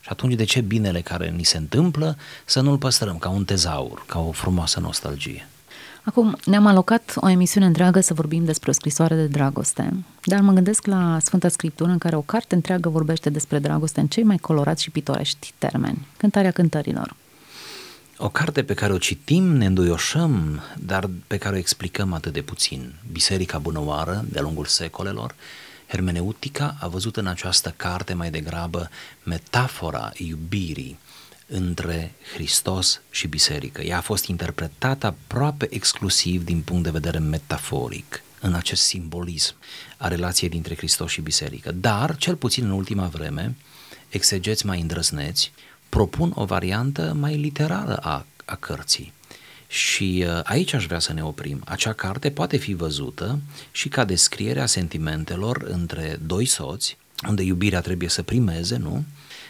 Și 0.01 0.09
atunci 0.09 0.33
de 0.33 0.43
ce 0.43 0.62
binele 0.62 1.01
care 1.01 1.29
ni 1.29 1.43
se 1.43 1.57
întâmplă 1.57 2.17
să 2.45 2.62
nu-l 2.62 2.77
păstrăm 2.77 3.17
ca 3.17 3.29
un 3.29 3.45
tezaur, 3.45 4.03
ca 4.05 4.19
o 4.19 4.31
frumoasă 4.31 4.79
nostalgie? 4.79 5.47
Acum, 6.05 6.37
ne-am 6.45 6.65
alocat 6.65 7.13
o 7.15 7.29
emisiune 7.29 7.65
întreagă 7.65 7.99
să 7.99 8.13
vorbim 8.13 8.45
despre 8.45 8.69
o 8.69 8.73
scrisoare 8.73 9.15
de 9.15 9.25
dragoste, 9.25 9.93
dar 10.23 10.39
mă 10.39 10.51
gândesc 10.51 10.85
la 10.85 11.17
Sfânta 11.19 11.47
Scriptură 11.47 11.91
în 11.91 11.97
care 11.97 12.15
o 12.15 12.21
carte 12.21 12.55
întreagă 12.55 12.89
vorbește 12.89 13.29
despre 13.29 13.59
dragoste 13.59 13.99
în 13.99 14.07
cei 14.07 14.23
mai 14.23 14.37
colorați 14.37 14.83
și 14.83 14.89
pitorești 14.89 15.53
termeni, 15.57 16.07
cântarea 16.17 16.51
cântărilor. 16.51 17.15
O 18.17 18.29
carte 18.29 18.63
pe 18.63 18.73
care 18.73 18.93
o 18.93 18.97
citim, 18.97 19.43
ne 19.43 19.65
înduioșăm, 19.65 20.61
dar 20.79 21.09
pe 21.27 21.37
care 21.37 21.55
o 21.55 21.57
explicăm 21.57 22.13
atât 22.13 22.33
de 22.33 22.41
puțin. 22.41 22.93
Biserica 23.11 23.57
Bunăoară, 23.57 24.25
de-a 24.29 24.41
lungul 24.41 24.65
secolelor, 24.65 25.35
hermeneutica 25.87 26.75
a 26.79 26.87
văzut 26.87 27.17
în 27.17 27.27
această 27.27 27.73
carte 27.77 28.13
mai 28.13 28.29
degrabă 28.29 28.89
metafora 29.23 30.11
iubirii 30.13 30.97
între 31.53 32.13
Hristos 32.33 33.01
și 33.09 33.27
biserică. 33.27 33.81
Ea 33.81 33.97
a 33.97 34.01
fost 34.01 34.25
interpretată 34.25 35.05
aproape 35.05 35.67
exclusiv 35.69 36.45
din 36.45 36.61
punct 36.61 36.83
de 36.83 36.89
vedere 36.89 37.19
metaforic 37.19 38.23
în 38.39 38.53
acest 38.53 38.83
simbolism 38.83 39.55
a 39.97 40.07
relației 40.07 40.49
dintre 40.49 40.75
Hristos 40.75 41.11
și 41.11 41.21
biserică. 41.21 41.71
Dar, 41.71 42.15
cel 42.15 42.35
puțin 42.35 42.63
în 42.63 42.71
ultima 42.71 43.07
vreme, 43.07 43.55
exegeți 44.09 44.65
mai 44.65 44.81
îndrăzneți 44.81 45.51
propun 45.89 46.31
o 46.35 46.45
variantă 46.45 47.15
mai 47.19 47.35
literară 47.35 47.95
a, 47.95 48.25
a 48.45 48.55
cărții. 48.55 49.13
Și 49.67 50.25
uh, 50.27 50.39
aici 50.43 50.73
aș 50.73 50.85
vrea 50.85 50.99
să 50.99 51.13
ne 51.13 51.23
oprim. 51.23 51.61
Acea 51.65 51.93
carte 51.93 52.31
poate 52.31 52.57
fi 52.57 52.73
văzută 52.73 53.39
și 53.71 53.89
ca 53.89 54.05
descriere 54.05 54.61
a 54.61 54.65
sentimentelor 54.65 55.63
între 55.67 56.19
doi 56.25 56.45
soți, 56.45 56.97
unde 57.27 57.43
iubirea 57.43 57.81
trebuie 57.81 58.09
să 58.09 58.23
primeze, 58.23 58.77
nu? 58.77 59.03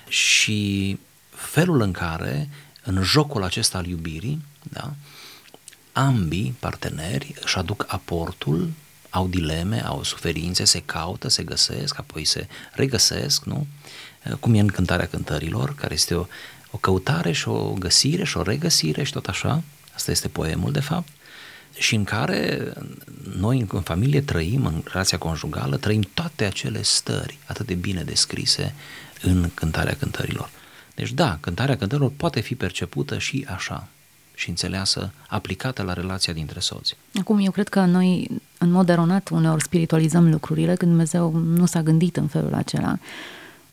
Și 0.08 1.00
felul 1.36 1.82
în 1.82 1.92
care, 1.92 2.50
în 2.84 3.04
jocul 3.04 3.44
acesta 3.44 3.78
al 3.78 3.86
iubirii, 3.86 4.42
da, 4.64 4.94
ambii 5.92 6.56
parteneri 6.60 7.36
își 7.44 7.58
aduc 7.58 7.86
aportul, 7.88 8.72
au 9.10 9.28
dileme, 9.28 9.86
au 9.86 10.04
suferințe, 10.04 10.64
se 10.64 10.82
caută, 10.86 11.28
se 11.28 11.44
găsesc, 11.44 12.00
apoi 12.00 12.26
se 12.26 12.48
regăsesc, 12.72 13.44
nu? 13.44 13.68
cum 14.40 14.54
e 14.54 14.60
în 14.60 14.68
cântarea 14.68 15.08
cântărilor, 15.08 15.76
care 15.76 15.94
este 15.94 16.16
o, 16.16 16.26
o 16.72 16.78
căutare 16.78 17.32
și 17.32 17.48
o 17.48 17.74
găsire 17.74 18.24
și 18.24 18.38
o 18.38 18.42
regăsire 18.42 19.04
și 19.04 19.12
tot 19.12 19.28
așa, 19.28 19.64
asta 19.94 20.12
este 20.12 20.28
poemul 20.28 20.72
de 20.72 20.80
fapt, 20.80 21.08
și 21.78 21.96
în 21.96 22.04
care 22.04 22.74
noi 23.38 23.66
în 23.70 23.82
familie 23.82 24.22
trăim, 24.22 24.66
în 24.66 24.84
relația 24.86 25.18
conjugală, 25.18 25.78
trăim 25.78 26.02
toate 26.14 26.46
acele 26.46 26.82
stări 26.82 27.38
atât 27.46 27.66
de 27.66 27.74
bine 27.74 28.04
descrise 28.04 28.76
în 29.22 29.50
cântarea 29.54 29.96
cântărilor. 30.00 30.50
Deci 30.96 31.12
da, 31.12 31.38
cântarea 31.40 31.78
cântărilor 31.78 32.12
poate 32.18 32.40
fi 32.40 32.56
percepută 32.56 33.18
și 33.18 33.46
așa 33.50 33.88
și 34.36 34.50
înțeleasă, 34.50 35.12
aplicată 35.28 35.82
la 35.82 35.94
relația 35.94 36.34
dintre 36.34 36.60
soți. 36.60 36.96
Acum, 37.20 37.40
eu 37.40 37.52
cred 37.52 37.68
că 37.68 37.80
noi, 37.80 38.28
în 38.58 38.72
mod 38.72 38.90
eronat, 38.90 39.30
uneori 39.30 39.64
spiritualizăm 39.64 40.30
lucrurile 40.30 40.76
când 40.76 40.92
Dumnezeu 40.92 41.32
nu 41.36 41.66
s-a 41.66 41.82
gândit 41.82 42.18
în 42.18 42.28
felul 42.28 42.54
acela. 42.54 42.98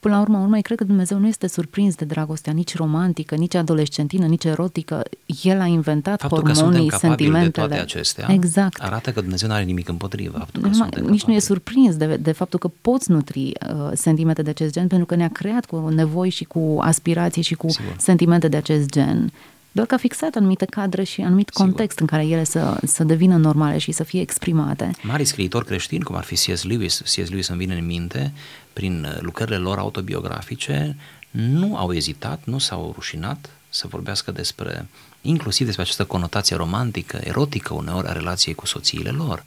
Până 0.00 0.14
la 0.14 0.20
urmă, 0.20 0.38
urmă, 0.38 0.60
cred 0.60 0.78
că 0.78 0.84
Dumnezeu 0.84 1.18
nu 1.18 1.26
este 1.26 1.46
surprins 1.46 1.94
de 1.94 2.04
dragostea 2.04 2.52
nici 2.52 2.76
romantică, 2.76 3.34
nici 3.34 3.54
adolescentină, 3.54 4.26
nici 4.26 4.44
erotică. 4.44 5.02
El 5.42 5.60
a 5.60 5.66
inventat 5.66 6.20
Faptul 6.20 6.54
hormonii, 6.54 6.88
că 6.88 6.96
sentimentele. 6.96 7.44
de 7.44 7.50
toate 7.50 7.74
acestea 7.74 8.26
exact. 8.30 8.80
arată 8.80 9.12
că 9.12 9.20
Dumnezeu 9.20 9.48
nu 9.48 9.54
are 9.54 9.64
nimic 9.64 9.88
împotrivă. 9.88 10.38
Faptul 10.38 10.62
că 10.62 10.68
nu, 10.68 10.74
nici 10.74 10.94
capabili. 10.94 11.22
nu 11.26 11.34
e 11.34 11.38
surprins 11.38 11.96
de, 11.96 12.16
de 12.16 12.32
faptul 12.32 12.58
că 12.58 12.70
poți 12.80 13.10
nutri 13.10 13.52
uh, 13.70 13.90
sentimente 13.94 14.42
de 14.42 14.50
acest 14.50 14.72
gen, 14.72 14.86
pentru 14.86 15.06
că 15.06 15.14
ne-a 15.14 15.30
creat 15.32 15.64
cu 15.64 15.88
nevoi 15.88 16.28
și 16.28 16.44
cu 16.44 16.76
aspirații 16.80 17.42
și 17.42 17.54
cu 17.54 17.68
Sigur. 17.68 17.94
sentimente 17.98 18.48
de 18.48 18.56
acest 18.56 18.90
gen 18.90 19.32
doar 19.72 19.86
că 19.86 19.94
a 19.94 19.98
fixat 19.98 20.34
anumite 20.34 20.64
cadre 20.64 21.02
și 21.02 21.20
anumit 21.20 21.48
Sigur. 21.52 21.66
context 21.66 21.98
în 21.98 22.06
care 22.06 22.26
ele 22.26 22.44
să, 22.44 22.80
să 22.84 23.04
devină 23.04 23.36
normale 23.36 23.78
și 23.78 23.92
să 23.92 24.02
fie 24.02 24.20
exprimate. 24.20 24.90
Mari 25.02 25.24
scriitori 25.24 25.64
creștini, 25.64 26.02
cum 26.02 26.16
ar 26.16 26.24
fi 26.24 26.34
C.S. 26.34 26.62
Lewis, 26.62 27.00
C.S. 27.00 27.28
Lewis 27.28 27.48
îmi 27.48 27.58
vine 27.58 27.74
în 27.74 27.86
minte, 27.86 28.32
prin 28.72 29.04
uh, 29.04 29.20
lucrările 29.20 29.56
lor 29.56 29.78
autobiografice, 29.78 30.96
nu 31.30 31.76
au 31.76 31.92
ezitat, 31.92 32.40
nu 32.44 32.59
s-au 32.59 32.92
rușinat 32.94 33.50
să 33.68 33.87
vorbească 33.87 34.30
despre, 34.30 34.88
inclusiv 35.20 35.66
despre 35.66 35.83
această 35.83 36.04
conotație 36.04 36.56
romantică, 36.56 37.20
erotică 37.24 37.74
uneori 37.74 38.09
a 38.09 38.12
relației 38.12 38.54
cu 38.54 38.66
soțiile 38.66 39.11
lor. 39.11 39.44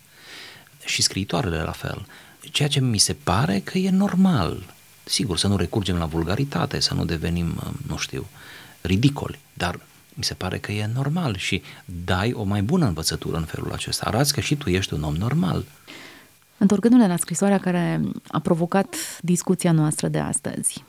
Și 0.86 1.02
scriitoarele 1.02 1.62
la 1.62 1.72
fel. 1.72 2.06
Ceea 2.52 2.68
ce 2.68 2.80
mi 2.80 2.98
se 2.98 3.14
pare 3.14 3.60
că 3.60 3.78
e 3.78 3.90
normal. 3.90 4.64
Sigur, 5.04 5.38
să 5.38 5.48
nu 5.48 5.58
recurgem 5.58 5.98
la 5.98 6.06
vulgaritate, 6.06 6.80
să 6.80 6.94
nu 6.94 7.06
devenim, 7.06 7.62
uh, 7.64 7.72
nu 7.88 7.98
știu, 7.98 8.28
ridicoli, 8.82 9.40
dar 9.54 9.80
mi 10.14 10.24
se 10.24 10.34
pare 10.34 10.58
că 10.58 10.72
e 10.72 10.90
normal 10.94 11.38
și 11.38 11.62
dai 11.86 12.34
o 12.34 12.44
mai 12.44 12.62
bună 12.62 12.86
învățătură 12.86 13.38
în 13.38 13.46
felul 13.46 13.72
acesta. 13.72 14.06
Arăți 14.06 14.34
că 14.34 14.40
și 14.40 14.56
tu 14.56 14.70
ești 14.70 14.94
un 14.94 15.04
om 15.04 15.16
normal. 15.16 15.66
Întorcându-ne 16.58 17.08
la 17.08 17.18
scrisoarea 17.18 17.58
care 17.58 18.02
a 18.28 18.40
provocat 18.40 18.96
discuția 19.22 19.72
noastră 19.72 20.08
de 20.08 20.20
astăzi, 20.20 20.84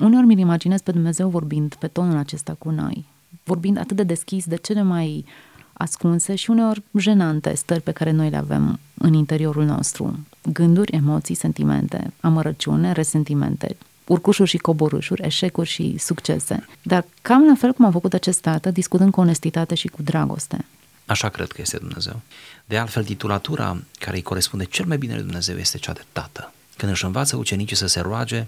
uneori 0.00 0.26
mi-l 0.26 0.38
imaginez 0.38 0.80
pe 0.80 0.92
Dumnezeu 0.92 1.28
vorbind 1.28 1.74
pe 1.74 1.86
tonul 1.86 2.16
acesta 2.16 2.56
cu 2.58 2.70
noi, 2.70 3.04
vorbind 3.44 3.78
atât 3.78 3.96
de 3.96 4.02
deschis 4.02 4.44
de 4.44 4.56
cele 4.56 4.82
mai 4.82 5.24
ascunse 5.72 6.34
și 6.34 6.50
uneori 6.50 6.82
jenante 6.98 7.54
stări 7.54 7.80
pe 7.80 7.92
care 7.92 8.10
noi 8.10 8.30
le 8.30 8.36
avem 8.36 8.78
în 8.94 9.14
interiorul 9.14 9.64
nostru. 9.64 10.18
Gânduri, 10.52 10.92
emoții, 10.92 11.34
sentimente, 11.34 12.12
amărăciune, 12.20 12.92
resentimente, 12.92 13.76
urcușuri 14.06 14.48
și 14.48 14.58
coborâșuri, 14.58 15.26
eșecuri 15.26 15.68
și 15.68 15.98
succese. 15.98 16.66
Dar 16.82 17.04
cam 17.22 17.46
la 17.46 17.54
fel 17.54 17.72
cum 17.72 17.84
a 17.84 17.90
făcut 17.90 18.14
acest 18.14 18.40
tată, 18.40 18.70
discutând 18.70 19.12
cu 19.12 19.20
onestitate 19.20 19.74
și 19.74 19.88
cu 19.88 20.02
dragoste. 20.02 20.64
Așa 21.10 21.28
cred 21.28 21.52
că 21.52 21.60
este 21.60 21.78
Dumnezeu. 21.78 22.20
De 22.64 22.78
altfel, 22.78 23.04
titulatura 23.04 23.82
care 23.98 24.16
îi 24.16 24.22
corespunde 24.22 24.64
cel 24.64 24.86
mai 24.86 24.98
bine 24.98 25.14
lui 25.14 25.22
Dumnezeu 25.22 25.56
este 25.56 25.78
cea 25.78 25.92
de 25.92 26.04
tată. 26.12 26.52
Când 26.76 26.92
își 26.92 27.04
învață 27.04 27.36
ucenicii 27.36 27.76
să 27.76 27.86
se 27.86 28.00
roage, 28.00 28.46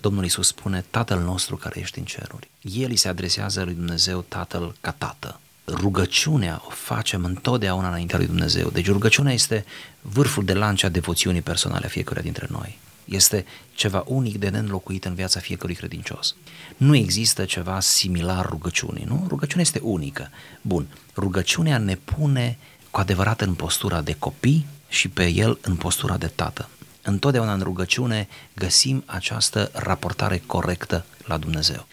Domnul 0.00 0.22
Iisus 0.22 0.46
spune, 0.46 0.84
Tatăl 0.90 1.20
nostru 1.20 1.56
care 1.56 1.80
ești 1.80 1.98
în 1.98 2.04
ceruri. 2.04 2.50
El 2.60 2.90
îi 2.90 2.96
se 2.96 3.08
adresează 3.08 3.62
lui 3.62 3.74
Dumnezeu 3.74 4.24
Tatăl 4.28 4.74
ca 4.80 4.94
Tată. 4.98 5.40
Rugăciunea 5.66 6.62
o 6.66 6.70
facem 6.70 7.24
întotdeauna 7.24 7.88
înaintea 7.88 8.18
lui 8.18 8.26
Dumnezeu. 8.26 8.68
Deci 8.70 8.86
rugăciunea 8.86 9.32
este 9.32 9.64
vârful 10.00 10.44
de 10.44 10.54
lance 10.54 10.86
a 10.86 10.88
devoțiunii 10.88 11.42
personale 11.42 11.86
a 11.86 11.88
fiecăruia 11.88 12.22
dintre 12.22 12.46
noi. 12.50 12.78
Este 13.04 13.44
ceva 13.74 14.04
unic 14.06 14.38
de 14.38 14.48
neînlocuit 14.48 15.04
în 15.04 15.14
viața 15.14 15.40
fiecărui 15.40 15.74
credincios. 15.74 16.34
Nu 16.76 16.96
există 16.96 17.44
ceva 17.44 17.80
similar 17.80 18.46
rugăciunii, 18.46 19.04
nu? 19.04 19.24
Rugăciunea 19.28 19.64
este 19.64 19.80
unică. 19.82 20.30
Bun, 20.60 20.86
rugăciunea 21.16 21.78
ne 21.78 21.96
pune 21.96 22.58
cu 22.90 23.00
adevărat 23.00 23.40
în 23.40 23.54
postura 23.54 24.00
de 24.00 24.16
copii 24.18 24.66
și 24.88 25.08
pe 25.08 25.28
el 25.28 25.58
în 25.60 25.76
postura 25.76 26.16
de 26.16 26.26
tată. 26.26 26.68
Întotdeauna 27.02 27.52
în 27.52 27.60
rugăciune 27.60 28.28
găsim 28.54 29.02
această 29.06 29.70
raportare 29.72 30.42
corectă 30.46 31.04
la 31.24 31.36
Dumnezeu. 31.36 31.86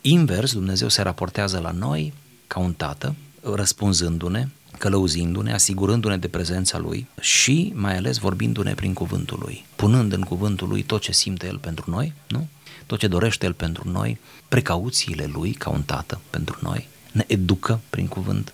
Invers, 0.00 0.52
Dumnezeu 0.52 0.88
se 0.88 1.02
raportează 1.02 1.58
la 1.58 1.70
noi 1.70 2.12
ca 2.46 2.58
un 2.60 2.72
tată, 2.72 3.14
răspunzându-ne 3.42 4.48
călăuzindu-ne, 4.78 5.52
asigurându-ne 5.52 6.16
de 6.16 6.28
prezența 6.28 6.78
Lui 6.78 7.06
și 7.20 7.72
mai 7.74 7.96
ales 7.96 8.16
vorbindu-ne 8.16 8.74
prin 8.74 8.92
cuvântul 8.92 9.38
Lui, 9.42 9.64
punând 9.76 10.12
în 10.12 10.22
cuvântul 10.22 10.68
Lui 10.68 10.82
tot 10.82 11.00
ce 11.00 11.12
simte 11.12 11.46
El 11.46 11.58
pentru 11.58 11.90
noi, 11.90 12.12
nu? 12.28 12.48
tot 12.86 12.98
ce 12.98 13.06
dorește 13.06 13.46
El 13.46 13.52
pentru 13.52 13.88
noi, 13.88 14.18
precauțiile 14.48 15.26
Lui 15.32 15.52
ca 15.52 15.70
un 15.70 15.82
tată 15.82 16.20
pentru 16.30 16.58
noi, 16.62 16.88
ne 17.12 17.24
educă 17.26 17.80
prin 17.90 18.06
cuvânt. 18.06 18.52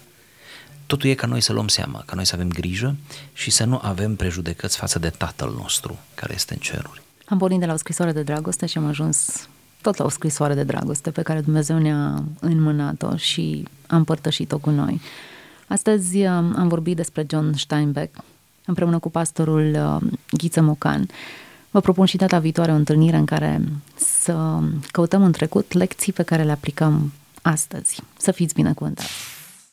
Totul 0.86 1.10
e 1.10 1.14
ca 1.14 1.26
noi 1.26 1.40
să 1.40 1.52
luăm 1.52 1.68
seama, 1.68 2.02
ca 2.06 2.14
noi 2.14 2.24
să 2.24 2.34
avem 2.34 2.48
grijă 2.48 2.96
și 3.32 3.50
să 3.50 3.64
nu 3.64 3.78
avem 3.82 4.16
prejudecăți 4.16 4.76
față 4.76 4.98
de 4.98 5.08
Tatăl 5.08 5.54
nostru 5.58 5.98
care 6.14 6.32
este 6.34 6.54
în 6.54 6.60
ceruri. 6.60 7.02
Am 7.26 7.38
pornit 7.38 7.60
de 7.60 7.66
la 7.66 7.72
o 7.72 7.76
scrisoare 7.76 8.12
de 8.12 8.22
dragoste 8.22 8.66
și 8.66 8.78
am 8.78 8.86
ajuns 8.86 9.48
tot 9.80 9.96
la 9.96 10.04
o 10.04 10.08
scrisoare 10.08 10.54
de 10.54 10.62
dragoste 10.62 11.10
pe 11.10 11.22
care 11.22 11.40
Dumnezeu 11.40 11.78
ne-a 11.78 12.22
înmânat-o 12.40 13.16
și 13.16 13.68
a 13.86 13.96
împărtășit-o 13.96 14.58
cu 14.58 14.70
noi. 14.70 15.00
Astăzi 15.66 16.16
uh, 16.16 16.26
am 16.28 16.68
vorbit 16.68 16.96
despre 16.96 17.26
John 17.30 17.52
Steinbeck 17.52 18.16
împreună 18.64 18.98
cu 18.98 19.10
pastorul 19.10 20.00
uh, 20.02 20.10
Ghiță 20.30 20.60
Mocan. 20.60 21.08
Vă 21.70 21.80
propun 21.80 22.06
și 22.06 22.16
data 22.16 22.38
viitoare 22.38 22.72
o 22.72 22.74
întâlnire 22.74 23.16
în 23.16 23.24
care 23.24 23.62
să 23.94 24.58
căutăm 24.90 25.22
în 25.22 25.32
trecut 25.32 25.72
lecții 25.72 26.12
pe 26.12 26.22
care 26.22 26.42
le 26.42 26.52
aplicăm 26.52 27.12
astăzi. 27.42 28.02
Să 28.16 28.32
fiți 28.32 28.54
binecuvântați! 28.54 29.33